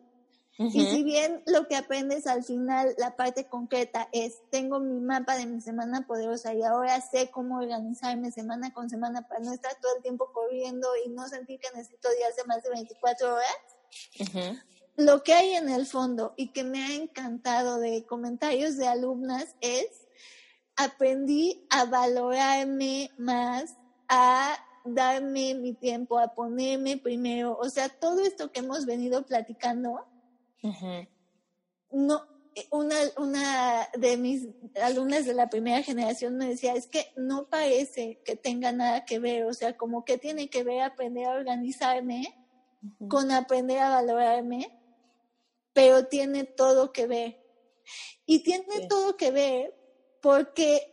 [0.59, 5.35] y si bien lo que aprendes al final, la parte concreta es, tengo mi mapa
[5.35, 9.75] de mi semana poderosa y ahora sé cómo organizarme semana con semana para no estar
[9.79, 14.47] todo el tiempo corriendo y no sentir que necesito días de más de 24 horas,
[14.95, 19.55] lo que hay en el fondo y que me ha encantado de comentarios de alumnas
[19.61, 20.07] es,
[20.75, 23.75] aprendí a valorarme más,
[24.09, 27.57] a darme mi tiempo, a ponerme primero.
[27.59, 30.05] O sea, todo esto que hemos venido platicando,
[31.91, 32.21] no,
[32.71, 34.47] una, una de mis
[34.81, 39.19] alumnas de la primera generación me decía, es que no parece que tenga nada que
[39.19, 42.35] ver, o sea, como que tiene que ver aprender a organizarme
[43.07, 44.77] con aprender a valorarme
[45.77, 47.37] pero tiene todo que ver.
[48.25, 49.75] Y tiene todo que ver
[50.23, 50.91] porque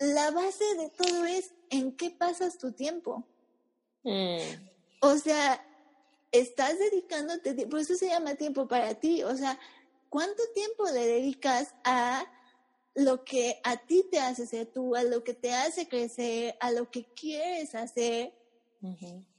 [0.00, 3.28] la base de todo es en qué pasas tu tiempo.
[4.02, 4.38] Mm.
[5.02, 5.64] O sea,
[6.32, 9.22] estás dedicándote, por eso se llama tiempo para ti.
[9.22, 9.58] O sea,
[10.08, 12.24] ¿cuánto tiempo le dedicas a
[12.94, 16.70] lo que a ti te hace ser tú, a lo que te hace crecer, a
[16.70, 18.32] lo que quieres hacer?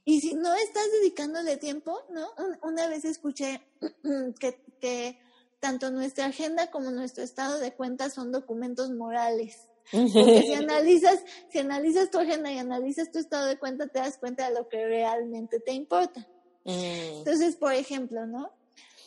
[0.04, 2.28] Y si no estás dedicándole tiempo, ¿no?
[2.62, 3.60] Una vez escuché
[4.80, 5.18] que,
[5.60, 9.68] tanto nuestra agenda como nuestro estado de cuentas son documentos morales.
[9.90, 14.18] Porque si analizas, si analizas tu agenda y analizas tu estado de cuenta, te das
[14.18, 16.28] cuenta de lo que realmente te importa.
[16.64, 17.18] Mm.
[17.18, 18.52] Entonces, por ejemplo, ¿no?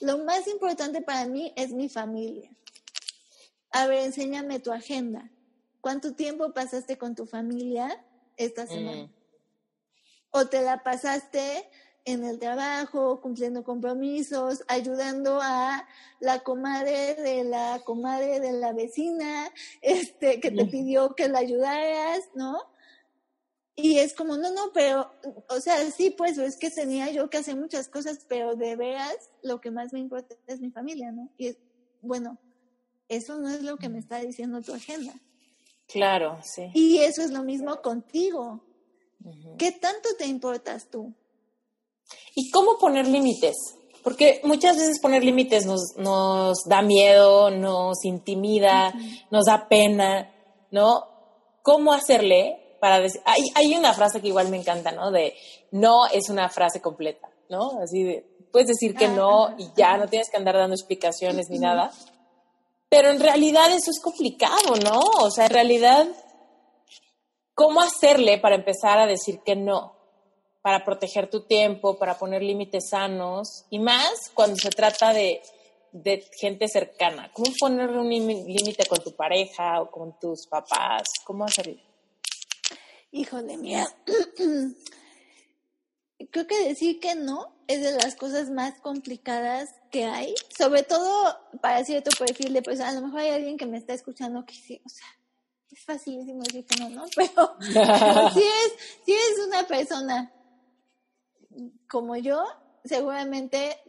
[0.02, 2.50] Lo más importante para mí es mi familia.
[3.72, 5.30] A ver, enséñame tu agenda.
[5.82, 8.04] ¿Cuánto tiempo pasaste con tu familia
[8.38, 9.04] esta semana?
[9.04, 9.26] Mm
[10.36, 11.70] o te la pasaste
[12.04, 15.88] en el trabajo, cumpliendo compromisos, ayudando a
[16.20, 19.50] la comadre de la comadre de la vecina,
[19.82, 22.62] este, que te pidió que la ayudaras, ¿no?
[23.76, 25.12] Y es como, no, no, pero,
[25.50, 29.18] o sea, sí, pues es que tenía yo que hacer muchas cosas, pero de veras
[29.44, 31.30] lo que más me importa es mi familia, ¿no?
[31.38, 31.58] Y es,
[32.02, 32.38] bueno,
[33.10, 35.14] eso no es lo que me está diciendo tu agenda.
[35.88, 36.72] Claro, sí.
[36.74, 38.64] Y eso es lo mismo contigo.
[39.58, 41.14] ¿Qué tanto te importas tú?
[42.34, 43.56] ¿Y cómo poner límites?
[44.04, 48.94] Porque muchas veces poner límites nos, nos da miedo, nos intimida,
[49.32, 50.32] nos da pena,
[50.72, 51.08] ¿no?
[51.64, 53.20] ¿Cómo hacerle para decir?
[53.26, 55.10] Hay, hay una frase que igual me encanta, ¿no?
[55.10, 55.34] De
[55.72, 57.82] no es una frase completa, ¿no?
[57.82, 61.58] Así de, puedes decir que no y ya no tienes que andar dando explicaciones ni
[61.58, 61.92] nada.
[62.90, 65.00] Pero en realidad eso es complicado, ¿no?
[65.24, 66.08] O sea, en realidad
[67.56, 69.96] ¿Cómo hacerle para empezar a decir que no?
[70.62, 75.42] Para proteger tu tiempo, para poner límites sanos y más cuando se trata de,
[76.38, 77.32] gente cercana.
[77.32, 81.04] ¿Cómo ponerle un límite con tu pareja o con tus papás?
[81.24, 81.82] ¿Cómo hacerle?
[83.16, 83.88] Híjole, mía.
[86.32, 91.34] Creo que decir que no es de las cosas más complicadas que hay, sobre todo
[91.62, 94.54] para cierto perfil de pues a lo mejor hay alguien que me está escuchando que
[94.54, 95.08] sí, o sea,
[95.72, 97.06] es facilísimo decir que no, ¿no?
[97.16, 97.56] Pero,
[98.34, 98.74] si, es,
[99.06, 100.34] si es una persona
[101.88, 102.44] como yo,
[102.84, 103.80] seguramente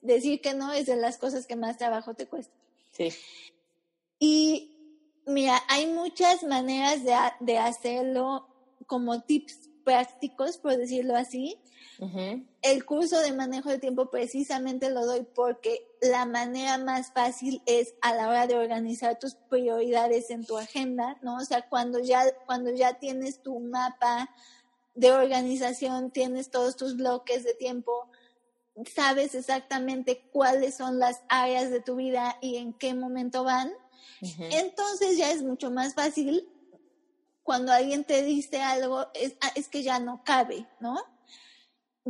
[0.00, 2.54] decir que no es de las cosas que más trabajo te cuesta.
[2.92, 3.12] Sí.
[4.20, 4.76] Y
[5.26, 8.47] mira, hay muchas maneras de, de hacerlo
[8.88, 11.56] como tips prácticos, por decirlo así.
[12.62, 17.94] El curso de manejo de tiempo precisamente lo doy porque la manera más fácil es
[18.02, 21.36] a la hora de organizar tus prioridades en tu agenda, ¿no?
[21.36, 24.30] O sea, cuando ya, cuando ya tienes tu mapa
[24.94, 28.10] de organización, tienes todos tus bloques de tiempo,
[28.94, 33.72] sabes exactamente cuáles son las áreas de tu vida y en qué momento van,
[34.20, 36.48] entonces ya es mucho más fácil
[37.48, 40.98] cuando alguien te dice algo, es, ah, es que ya no cabe, ¿no?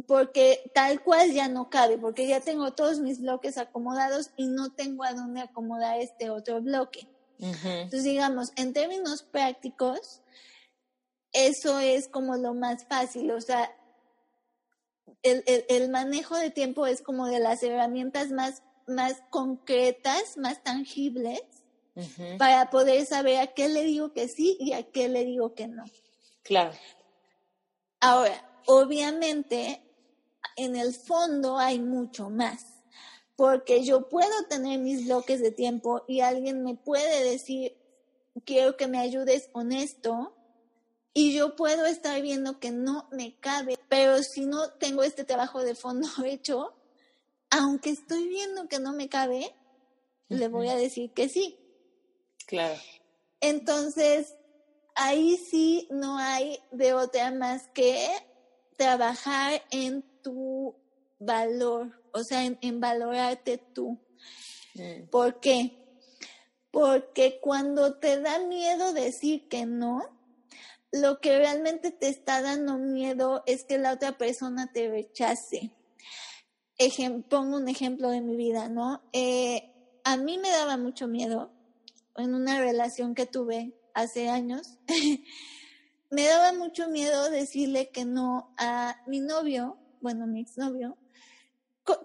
[0.09, 4.73] Porque tal cual ya no cabe, porque ya tengo todos mis bloques acomodados y no
[4.73, 7.07] tengo a dónde acomodar este otro bloque.
[7.39, 10.23] Entonces, digamos, en términos prácticos,
[11.31, 13.73] eso es como lo más fácil, o sea,
[15.23, 21.43] el, el, manejo de tiempo es como de las herramientas más, más concretas, más tangibles,
[22.39, 25.69] para poder saber a qué le digo que sí y a qué le digo que
[25.69, 25.85] no.
[26.43, 26.73] Claro.
[28.01, 29.83] Ahora, obviamente,
[30.57, 32.65] en el fondo hay mucho más,
[33.37, 37.77] porque yo puedo tener mis bloques de tiempo y alguien me puede decir,
[38.45, 40.35] quiero que me ayudes con esto,
[41.15, 45.63] y yo puedo estar viendo que no me cabe, pero si no tengo este trabajo
[45.65, 46.75] de fondo hecho,
[47.51, 49.55] aunque estoy viendo que no me cabe,
[50.29, 51.59] le voy a decir que sí.
[52.49, 52.81] Claro.
[53.43, 54.35] Entonces,
[54.95, 58.09] ahí sí no hay de otra más que
[58.79, 60.75] trabajar en tu
[61.19, 63.99] valor, o sea, en, valorarte tú.
[64.75, 65.09] Mm.
[65.11, 65.77] ¿Por qué?
[66.71, 70.03] Porque cuando te da miedo decir que no,
[70.91, 75.71] lo que realmente te está dando miedo es que la otra persona te rechace.
[77.29, 79.03] pongo un ejemplo de mi vida, ¿no?
[79.13, 79.71] Eh,
[80.05, 81.58] a mí me daba mucho miedo
[82.19, 84.79] en una relación que tuve hace años.
[86.11, 90.97] me daba mucho miedo decirle que no a mi novio, bueno, mi exnovio,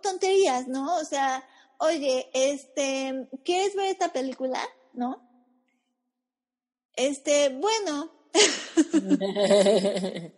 [0.02, 0.95] tonterías, ¿no?
[0.95, 1.45] O sea,
[1.80, 4.60] oye, este, ¿quieres ver esta película?
[4.94, 5.30] ¿No?
[6.95, 8.11] Este, bueno,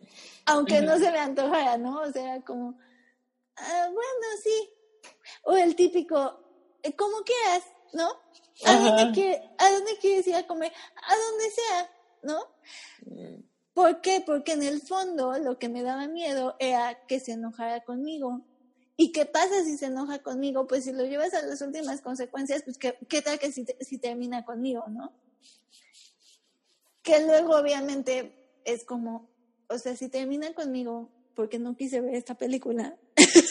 [0.45, 2.01] Aunque no se me antojara, ¿no?
[2.01, 2.77] O sea, como,
[3.55, 4.69] ah, bueno, sí.
[5.43, 6.41] O el típico,
[6.97, 7.63] como quieras,
[7.95, 8.09] ¿no?
[8.65, 10.71] ¿A dónde, ¿A dónde quieres ir a comer?
[10.95, 11.91] A donde sea,
[12.23, 12.39] ¿no?
[13.05, 13.43] Mm.
[13.73, 14.23] ¿Por qué?
[14.25, 18.41] Porque en el fondo lo que me daba miedo era que se enojara conmigo.
[18.95, 20.67] ¿Y qué pasa si se enoja conmigo?
[20.67, 23.97] Pues si lo llevas a las últimas consecuencias, pues qué, qué tal que si, si
[23.97, 25.11] termina conmigo, ¿no?
[27.05, 28.33] que luego obviamente
[28.65, 29.29] es como,
[29.69, 32.97] o sea, si termina conmigo porque no quise ver esta película.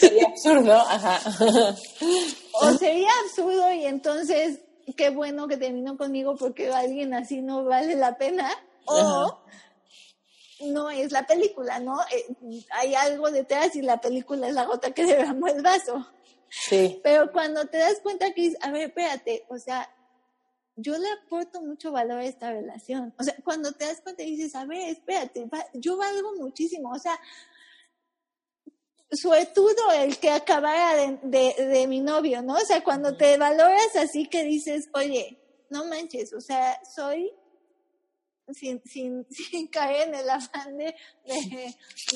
[0.07, 1.19] Sería absurdo, ajá.
[2.53, 4.59] o sería absurdo y entonces
[4.95, 8.49] qué bueno que terminó conmigo porque alguien así no vale la pena.
[8.85, 9.39] O
[10.61, 11.99] no es la película, ¿no?
[12.11, 16.07] Eh, hay algo detrás y la película es la gota que derramó el vaso.
[16.49, 16.99] Sí.
[17.03, 19.89] Pero cuando te das cuenta que, a ver, espérate, o sea,
[20.77, 23.13] yo le aporto mucho valor a esta relación.
[23.17, 26.91] O sea, cuando te das cuenta y dices, a ver, espérate, yo valgo muchísimo.
[26.91, 27.19] O sea,
[29.11, 32.55] suertudo el que acabara de, mi novio, ¿no?
[32.55, 37.31] O sea, cuando te valoras así que dices, oye, no manches, o sea, soy
[38.53, 40.95] sin, sin, sin caer en el afán de,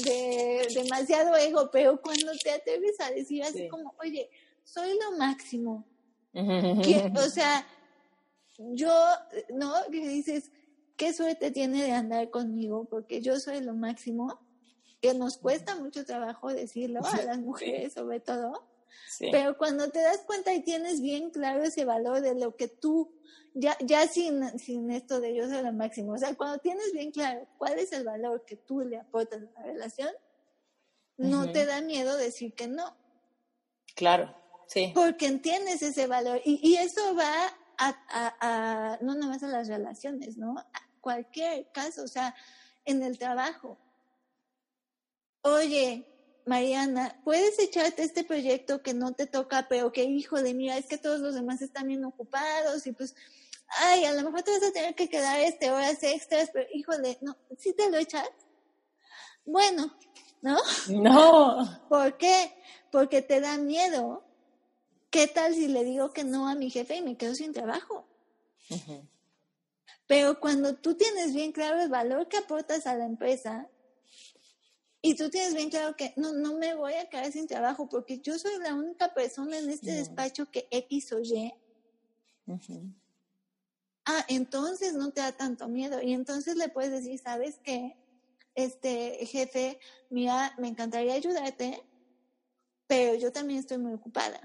[0.04, 4.30] de, demasiado ego, pero cuando te atreves a decir así como, oye,
[4.64, 5.86] soy lo máximo.
[6.34, 7.66] o sea,
[8.58, 8.94] yo,
[9.54, 9.74] ¿no?
[9.92, 10.52] Que dices,
[10.98, 14.40] qué suerte tiene de andar conmigo, porque yo soy lo máximo,
[15.02, 18.68] que nos cuesta mucho trabajo decirlo a las mujeres sobre todo,
[19.20, 23.14] pero cuando te das cuenta y tienes bien claro ese valor de lo que tú,
[23.54, 27.12] ya, ya sin, sin esto de yo soy lo máximo, o sea, cuando tienes bien
[27.12, 30.12] claro cuál es el valor que tú le aportas a la relación,
[31.18, 32.96] no te da miedo decir que no.
[33.96, 34.34] Claro,
[34.68, 34.92] sí.
[34.96, 40.58] Porque entiendes ese valor y, y eso va a, no nomás a las relaciones, ¿no?
[40.58, 40.68] A
[41.02, 42.36] cualquier caso, o sea,
[42.86, 43.78] en el trabajo.
[45.42, 46.06] Oye,
[46.46, 50.88] Mariana, puedes echarte este proyecto que no te toca, pero que, hijo de mira, es
[50.88, 53.16] que todos los demás están bien ocupados y pues,
[53.68, 57.18] ay, a lo mejor te vas a tener que quedar este horas extras, pero híjole,
[57.22, 58.28] no, ¿sí te lo echas?
[59.46, 59.96] Bueno,
[60.42, 60.58] ¿no?
[60.90, 61.86] No.
[61.90, 62.54] ¿Por qué?
[62.92, 64.24] Porque te da miedo
[65.10, 68.06] ¿Qué tal si le digo que no a mi jefe y me quedo sin trabajo?
[70.06, 73.68] Pero cuando tú tienes bien claro el valor que aportas a la empresa
[75.02, 78.20] y tú tienes bien claro que no, no me voy a quedar sin trabajo porque
[78.20, 81.54] yo soy la única persona en este despacho que X o Y.
[84.06, 87.96] Ah, entonces no te da tanto miedo y entonces le puedes decir, ¿sabes qué?
[88.64, 91.82] este jefe, mira, me encantaría ayudarte,
[92.88, 94.40] pero yo también estoy muy ocupada.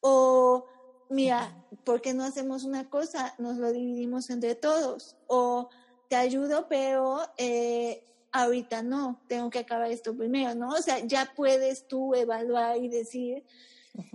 [0.00, 0.66] O,
[1.08, 3.34] mira, ¿por qué no hacemos una cosa?
[3.38, 5.16] Nos lo dividimos entre todos.
[5.26, 5.70] O,
[6.08, 10.70] te ayudo, pero eh, ahorita no, tengo que acabar esto primero, ¿no?
[10.70, 13.44] O sea, ya puedes tú evaluar y decir,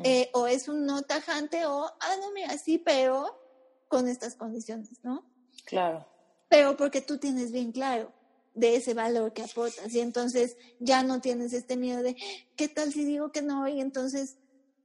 [0.04, 3.41] eh, o es un no tajante o, ah, no, mira, sí, pero
[3.88, 5.24] con estas condiciones, ¿no?
[5.64, 6.06] Claro.
[6.50, 8.12] Pero porque tú tienes bien claro
[8.54, 12.18] de ese valor que aportas y entonces ya no tienes este miedo de,
[12.58, 13.70] ¿qué tal si digo que no?
[13.70, 14.38] Y entonces...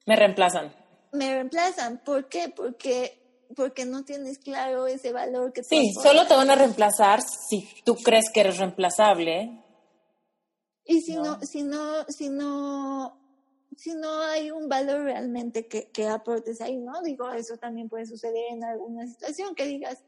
[0.07, 0.73] Me reemplazan.
[1.11, 2.01] Me reemplazan.
[2.05, 2.53] ¿Por qué?
[2.55, 3.24] Porque
[3.55, 7.97] porque no tienes claro ese valor que Sí, solo te van a reemplazar si tú
[7.97, 9.63] crees que eres reemplazable.
[10.85, 13.19] Y si no, si no, si no,
[13.77, 17.01] si no hay un valor realmente que, que aportes ahí, ¿no?
[17.03, 20.03] Digo, eso también puede suceder en alguna situación que digas,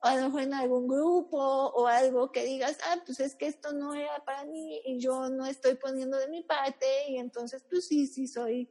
[0.00, 3.46] o a lo mejor en algún grupo o algo que digas, ah, pues es que
[3.46, 7.64] esto no era para mí y yo no estoy poniendo de mi parte y entonces
[7.68, 8.68] pues sí, sí soy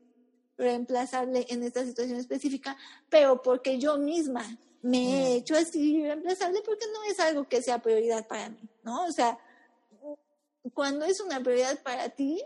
[0.57, 2.77] reemplazable en esta situación específica,
[3.09, 4.45] pero porque yo misma
[4.81, 9.05] me he hecho así reemplazable porque no es algo que sea prioridad para mí, ¿no?
[9.05, 9.38] O sea,
[10.73, 12.43] cuando es una prioridad para ti,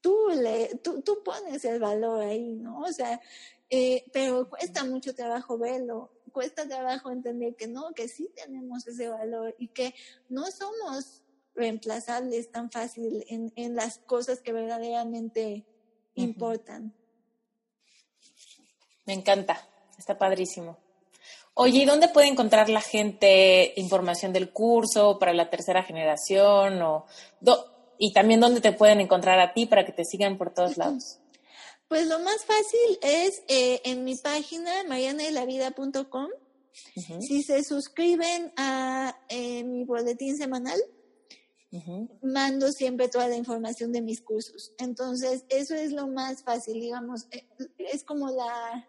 [0.00, 2.80] tú, le, tú, tú pones el valor ahí, ¿no?
[2.80, 3.20] O sea,
[3.68, 9.08] eh, pero cuesta mucho trabajo verlo, cuesta trabajo entender que no, que sí tenemos ese
[9.08, 9.94] valor y que
[10.28, 11.22] no somos
[11.54, 15.66] reemplazables tan fácil en, en las cosas que verdaderamente
[16.14, 16.94] importan.
[19.06, 19.68] Me encanta,
[19.98, 20.78] está padrísimo.
[21.54, 26.80] Oye, ¿y dónde puede encontrar la gente información del curso para la tercera generación?
[26.80, 27.06] O,
[27.98, 31.18] y también dónde te pueden encontrar a ti para que te sigan por todos lados.
[31.88, 36.28] Pues lo más fácil es eh, en mi página marianelavida.com.
[37.20, 40.80] Si se suscriben a eh, mi boletín semanal,
[42.22, 44.72] mando siempre toda la información de mis cursos.
[44.78, 47.46] Entonces, eso es lo más fácil, digamos, eh,
[47.78, 48.88] es como la,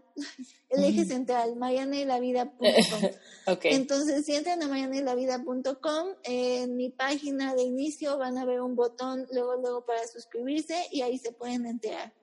[0.70, 3.10] el eje central, marianelavida.com.
[3.48, 3.76] okay.
[3.76, 9.28] Entonces, si entran a marianelavida.com, en mi página de inicio van a ver un botón
[9.32, 12.14] luego, luego para suscribirse y ahí se pueden enterar.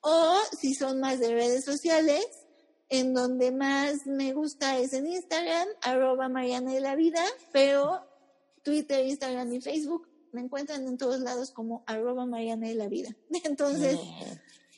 [0.00, 2.26] O si son más de redes sociales,
[2.88, 8.06] en donde más me gusta es en Instagram, arroba Mariana de la Vida, pero
[8.66, 13.10] Twitter, Instagram y Facebook me encuentran en todos lados como arroba Mariana de la Vida.
[13.44, 13.96] Entonces,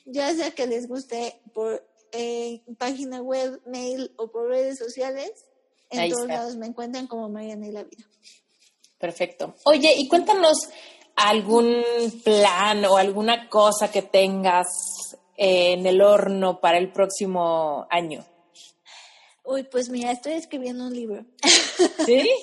[0.05, 5.31] ya sea que les guste por eh, página web, mail o por redes sociales,
[5.89, 8.05] en todos lados me encuentran como Mariana de la Vida.
[8.99, 9.55] Perfecto.
[9.65, 10.69] Oye, y cuéntanos
[11.15, 11.83] algún
[12.23, 14.67] plan o alguna cosa que tengas
[15.35, 18.23] en el horno para el próximo año.
[19.49, 21.25] Uy, pues mira, estoy escribiendo un libro.
[22.05, 22.29] ¿Sí?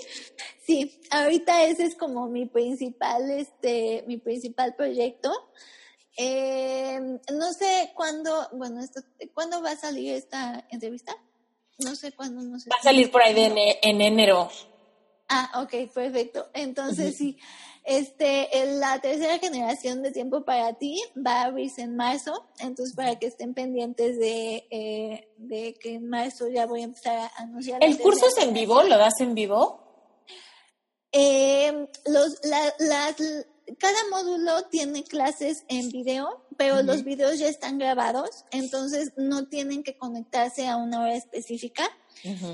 [0.66, 5.32] Sí, ahorita ese es como mi principal, este, mi principal proyecto.
[6.16, 6.98] Eh,
[7.32, 9.00] no sé cuándo, bueno, esto,
[9.32, 11.16] ¿cuándo va a salir esta entrevista?
[11.78, 12.68] No sé cuándo, no sé.
[12.68, 14.50] Va a salir por ahí de en, enero.
[15.28, 16.50] Ah, ok, perfecto.
[16.52, 17.38] Entonces sí,
[17.86, 18.48] este,
[18.80, 23.26] la tercera generación de Tiempo para Ti va a abrirse en marzo, entonces para que
[23.26, 27.82] estén pendientes de, eh, de que en marzo ya voy a empezar a anunciar.
[27.82, 28.82] ¿El curso es en vivo?
[28.82, 29.80] ¿Lo das en vivo?
[31.12, 32.40] Eh, los,
[33.78, 39.84] cada módulo tiene clases en video, pero los videos ya están grabados, entonces no tienen
[39.84, 41.88] que conectarse a una hora específica.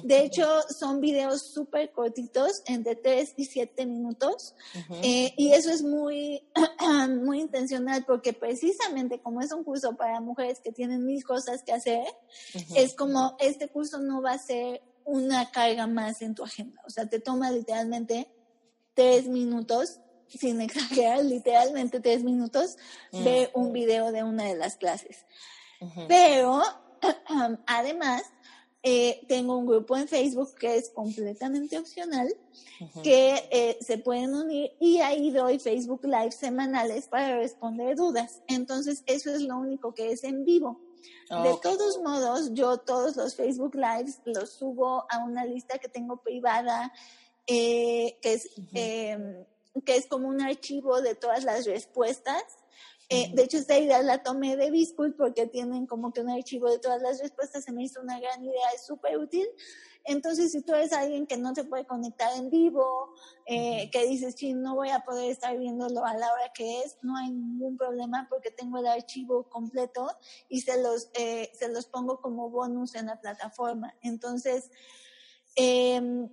[0.03, 4.55] De hecho, son videos súper cortitos, entre 3 y 7 minutos,
[5.03, 6.43] eh, y eso es muy,
[7.25, 11.73] muy intencional porque precisamente como es un curso para mujeres que tienen mil cosas que
[11.73, 12.05] hacer,
[12.75, 16.91] es como este curso no va a ser una carga más en tu agenda, o
[16.91, 18.29] sea, te toma literalmente
[18.95, 22.77] tres minutos, sin exagerar, literalmente tres minutos,
[23.13, 25.25] de un video de una de las clases.
[26.09, 26.63] Pero,
[27.67, 28.23] además,
[28.83, 32.35] eh, tengo un grupo en Facebook que es completamente opcional,
[33.03, 38.43] que eh, se pueden unir y ahí doy Facebook Live semanales para responder dudas.
[38.49, 40.81] Entonces, eso es lo único que es en vivo.
[41.31, 46.19] De todos modos, yo todos los Facebook Lives los subo a una lista que tengo
[46.19, 46.93] privada
[47.47, 49.45] eh, que, es, em,
[49.85, 52.43] que es como un archivo de todas las respuestas.
[53.13, 56.71] Eh, de hecho, esta idea la tomé de Biscuit porque tienen como que un archivo
[56.71, 57.65] de todas las respuestas.
[57.65, 59.47] Se me hizo una gran idea, es súper útil.
[60.05, 63.13] Entonces, si tú eres alguien que no te puede conectar en vivo,
[63.45, 66.97] eh, que dices, sí, no voy a poder estar viéndolo a la hora que es,
[67.03, 70.09] no hay ningún problema porque tengo el archivo completo
[70.49, 73.95] y se los, se los pongo como bonus en la plataforma.
[74.01, 74.71] Entonces,
[75.55, 76.29] eh,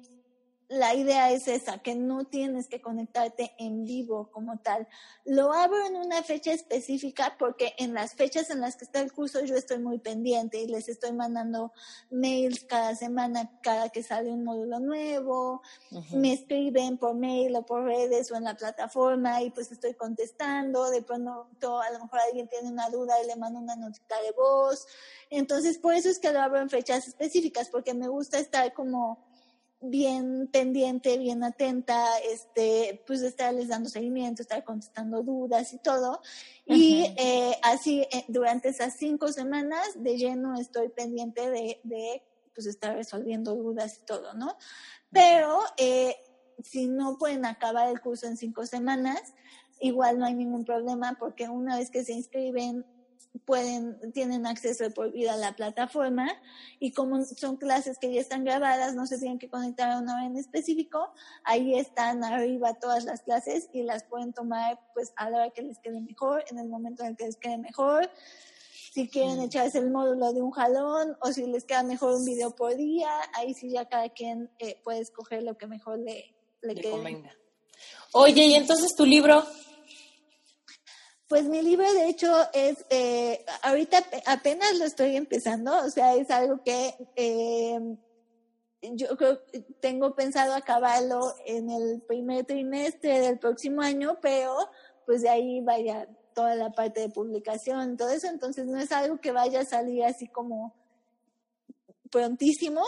[0.69, 4.87] la idea es esa, que no tienes que conectarte en vivo como tal.
[5.25, 9.11] Lo abro en una fecha específica porque en las fechas en las que está el
[9.11, 11.73] curso yo estoy muy pendiente y les estoy mandando
[12.11, 15.63] mails cada semana, cada que sale un módulo nuevo,
[16.11, 20.91] me escriben por mail o por redes o en la plataforma y pues estoy contestando,
[20.91, 24.31] de pronto a lo mejor alguien tiene una duda y le mando una notita de
[24.33, 24.85] voz.
[25.31, 29.28] Entonces, por eso es que lo abro en fechas específicas, porque me gusta estar como
[29.81, 36.21] bien pendiente, bien atenta, este, pues estarles dando seguimiento, estar contestando dudas y todo.
[36.65, 42.23] Y eh, así eh, durante esas cinco semanas de lleno estoy pendiente de, de
[42.53, 44.57] pues estar resolviendo dudas y todo, ¿no?
[45.11, 46.15] Pero eh,
[46.63, 49.33] si no pueden acabar el curso en cinco semanas,
[49.79, 52.85] igual no hay ningún problema porque una vez que se inscriben
[53.45, 56.29] pueden, tienen acceso por vida a la plataforma
[56.79, 60.15] y como son clases que ya están grabadas, no se tienen que conectar a una
[60.15, 65.29] hora en específico, ahí están arriba todas las clases y las pueden tomar pues a
[65.29, 68.09] la hora que les quede mejor, en el momento en el que les quede mejor.
[68.93, 69.43] Si quieren mm.
[69.43, 73.09] echarse el módulo de un jalón o si les queda mejor un video por día,
[73.35, 76.91] ahí sí ya cada quien eh, puede escoger lo que mejor le, le, le quede.
[76.91, 77.35] Convenga.
[78.11, 79.45] Oye, y entonces tu libro,
[81.29, 86.31] pues mi libro, de hecho, es, eh, ahorita apenas lo estoy empezando, o sea, es
[86.31, 87.79] algo que eh,
[88.81, 89.39] yo creo
[89.79, 94.55] tengo pensado acabarlo en el primer trimestre del próximo año, pero
[95.05, 99.21] pues de ahí vaya toda la parte de publicación, todo eso, entonces no es algo
[99.21, 100.73] que vaya a salir así como
[102.09, 102.83] prontísimo.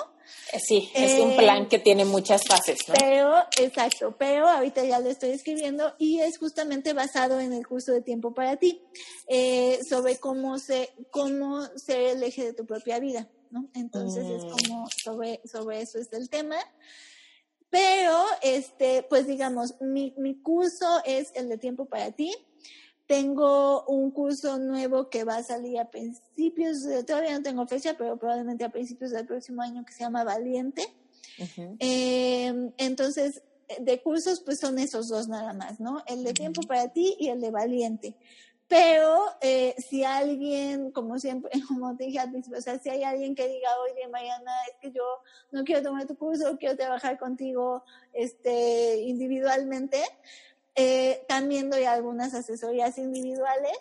[0.53, 2.93] Eh, sí, es un plan que tiene muchas fases, ¿no?
[2.97, 7.91] Pero, exacto, pero ahorita ya lo estoy escribiendo y es justamente basado en el curso
[7.91, 8.81] de tiempo para ti,
[9.27, 13.69] eh, sobre cómo, se, cómo ser el eje de tu propia vida, ¿no?
[13.73, 14.49] Entonces es mm.
[14.49, 16.57] como sobre, sobre eso es el tema.
[17.69, 22.33] Pero, este, pues digamos, mi, mi curso es el de tiempo para ti
[23.11, 28.15] tengo un curso nuevo que va a salir a principios, todavía no tengo fecha, pero
[28.15, 30.87] probablemente a principios del próximo año que se llama Valiente.
[31.79, 33.41] Em, entonces,
[33.81, 36.01] de cursos, pues son esos dos nada más, ¿no?
[36.07, 38.15] El de tiempo para ti y el de Valiente.
[38.69, 43.03] Pero eh, si alguien, como siempre, como te dije al principio, o sea, si hay
[43.03, 45.03] alguien que diga, oye, Mariana, es que yo
[45.51, 47.83] no quiero tomar tu curso, quiero trabajar contigo
[48.13, 50.01] este, individualmente,
[50.75, 53.77] eh, también doy algunas asesorías individuales.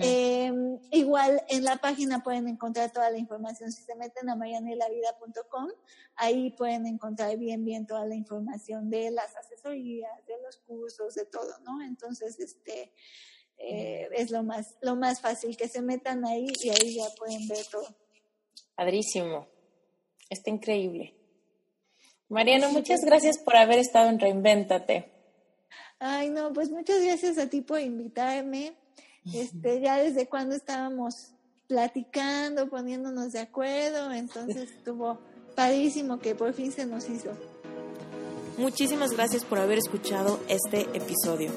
[0.00, 0.52] Eh,
[0.90, 3.70] igual en la página pueden encontrar toda la información.
[3.70, 5.68] Si se meten a marianelavida.com,
[6.16, 11.24] ahí pueden encontrar bien, bien toda la información de las asesorías, de los cursos, de
[11.26, 11.82] todo, ¿no?
[11.82, 12.92] Entonces, este
[13.58, 17.46] eh, es lo más, lo más fácil, que se metan ahí y ahí ya pueden
[17.46, 17.86] ver todo.
[18.74, 19.46] Padrísimo.
[20.28, 21.14] Está increíble.
[22.28, 25.15] Mariano, muchas gracias por haber estado en Reinvéntate.
[25.98, 28.74] Ay, no, pues muchas gracias a ti por invitarme.
[29.32, 31.32] Este, ya desde cuando estábamos
[31.66, 35.18] platicando, poniéndonos de acuerdo, entonces estuvo
[35.54, 37.30] padrísimo que por fin se nos hizo.
[38.58, 41.50] Muchísimas gracias por haber escuchado este episodio.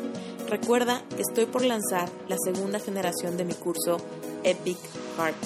[0.49, 3.98] Recuerda estoy por lanzar la segunda generación de mi curso
[4.44, 4.78] Epic
[5.18, 5.38] Heart.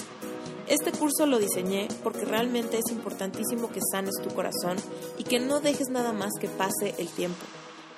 [0.66, 4.78] Este curso lo diseñé porque realmente es importantísimo que sanes tu corazón
[5.18, 7.44] y que no dejes nada más que pase el tiempo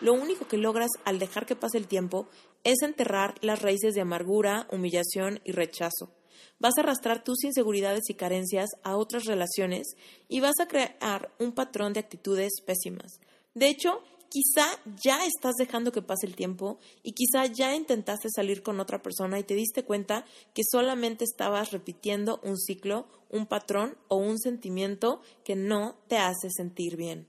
[0.01, 2.29] lo único que logras al dejar que pase el tiempo
[2.65, 6.13] es enterrar las raíces de amargura, humillación y rechazo.
[6.59, 9.95] Vas a arrastrar tus inseguridades y carencias a otras relaciones
[10.29, 13.21] y vas a crear un patrón de actitudes pésimas.
[13.55, 14.67] De hecho, quizá
[15.03, 19.39] ya estás dejando que pase el tiempo y quizá ya intentaste salir con otra persona
[19.39, 20.25] y te diste cuenta
[20.55, 26.51] que solamente estabas repitiendo un ciclo, un patrón o un sentimiento que no te hace
[26.51, 27.29] sentir bien.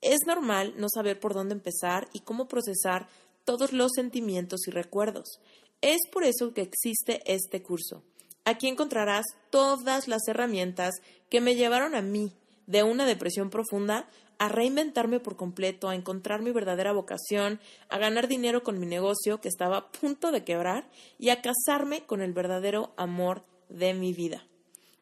[0.00, 3.08] Es normal no saber por dónde empezar y cómo procesar
[3.44, 5.40] todos los sentimientos y recuerdos.
[5.80, 8.02] Es por eso que existe este curso.
[8.44, 10.94] Aquí encontrarás todas las herramientas
[11.28, 12.32] que me llevaron a mí,
[12.66, 14.08] de una depresión profunda,
[14.38, 17.60] a reinventarme por completo, a encontrar mi verdadera vocación,
[17.90, 22.06] a ganar dinero con mi negocio que estaba a punto de quebrar y a casarme
[22.06, 24.46] con el verdadero amor de mi vida.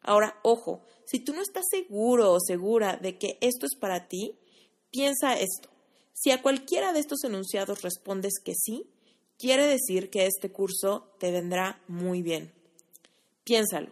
[0.01, 4.37] Ahora, ojo, si tú no estás seguro o segura de que esto es para ti,
[4.91, 5.69] Piensa esto.
[6.13, 8.89] Si a cualquiera de estos enunciados respondes que sí,
[9.37, 12.51] quiere decir que este curso te vendrá muy bien.
[13.43, 13.91] Piénsalo.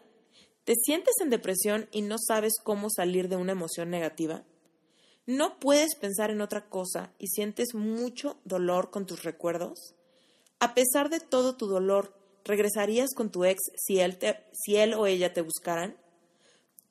[0.66, 4.44] ¿Te sientes en depresión y no sabes cómo salir de una emoción negativa?
[5.26, 9.96] ¿No puedes pensar en otra cosa y sientes mucho dolor con tus recuerdos?
[10.60, 12.14] A pesar de todo tu dolor,
[12.44, 14.18] ¿regresarías con tu ex si él,
[14.52, 15.96] si él o ella te buscaran?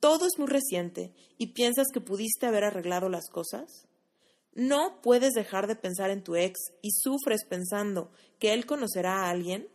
[0.01, 3.87] ¿Todo es muy reciente y piensas que pudiste haber arreglado las cosas?
[4.57, 9.31] ¿No puedes dejar de pensar en tu ex y sufres pensando que él conocerá a
[9.31, 9.69] alguien?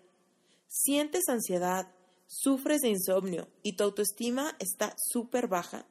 [0.68, 1.94] ¿Sientes ansiedad,
[2.26, 5.86] sufres de insomnio y tu autoestima está súper baja?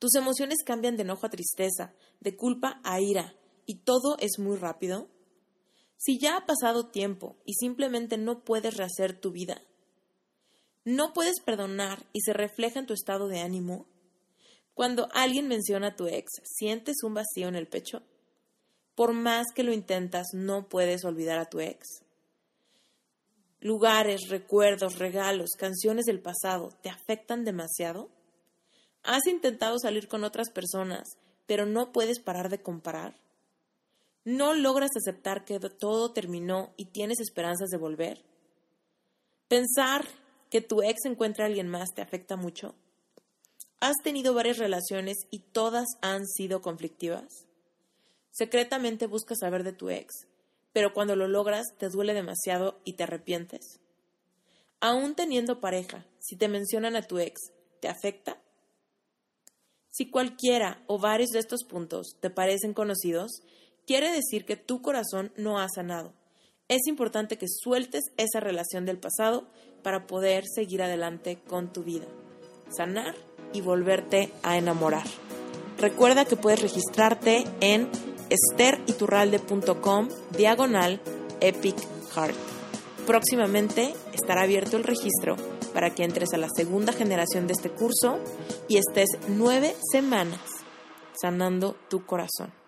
[0.00, 4.56] ¿Tus emociones cambian de enojo a tristeza, de culpa a ira y todo es muy
[4.56, 5.08] rápido?
[5.98, 9.62] Si ya ha pasado tiempo y simplemente no puedes rehacer tu vida,
[10.84, 13.86] ¿no puedes perdonar y se refleja en tu estado de ánimo?
[14.80, 18.00] Cuando alguien menciona a tu ex, ¿sientes un vacío en el pecho?
[18.94, 22.02] Por más que lo intentas, no puedes olvidar a tu ex.
[23.60, 28.08] Lugares, recuerdos, regalos, canciones del pasado, ¿te afectan demasiado?
[29.02, 31.06] ¿Has intentado salir con otras personas,
[31.44, 33.20] pero no puedes parar de comparar?
[34.24, 38.24] ¿No logras aceptar que todo terminó y tienes esperanzas de volver?
[39.46, 40.06] ¿Pensar
[40.48, 42.74] que tu ex encuentra a alguien más te afecta mucho?
[43.80, 47.46] ¿Has tenido varias relaciones y todas han sido conflictivas?
[48.30, 50.26] Secretamente buscas saber de tu ex,
[50.74, 53.80] pero cuando lo logras te duele demasiado y te arrepientes.
[54.80, 57.40] Aún teniendo pareja, si te mencionan a tu ex,
[57.80, 58.40] ¿te afecta?
[59.90, 63.40] Si cualquiera o varios de estos puntos te parecen conocidos,
[63.86, 66.12] quiere decir que tu corazón no ha sanado.
[66.68, 69.48] Es importante que sueltes esa relación del pasado
[69.82, 72.06] para poder seguir adelante con tu vida.
[72.68, 73.16] Sanar
[73.52, 75.04] y volverte a enamorar.
[75.78, 77.88] Recuerda que puedes registrarte en
[78.28, 81.00] esteriturralde.com diagonal
[81.40, 81.76] epic
[82.14, 82.36] heart.
[83.06, 85.36] Próximamente estará abierto el registro
[85.72, 88.18] para que entres a la segunda generación de este curso
[88.68, 90.40] y estés nueve semanas
[91.20, 92.59] sanando tu corazón.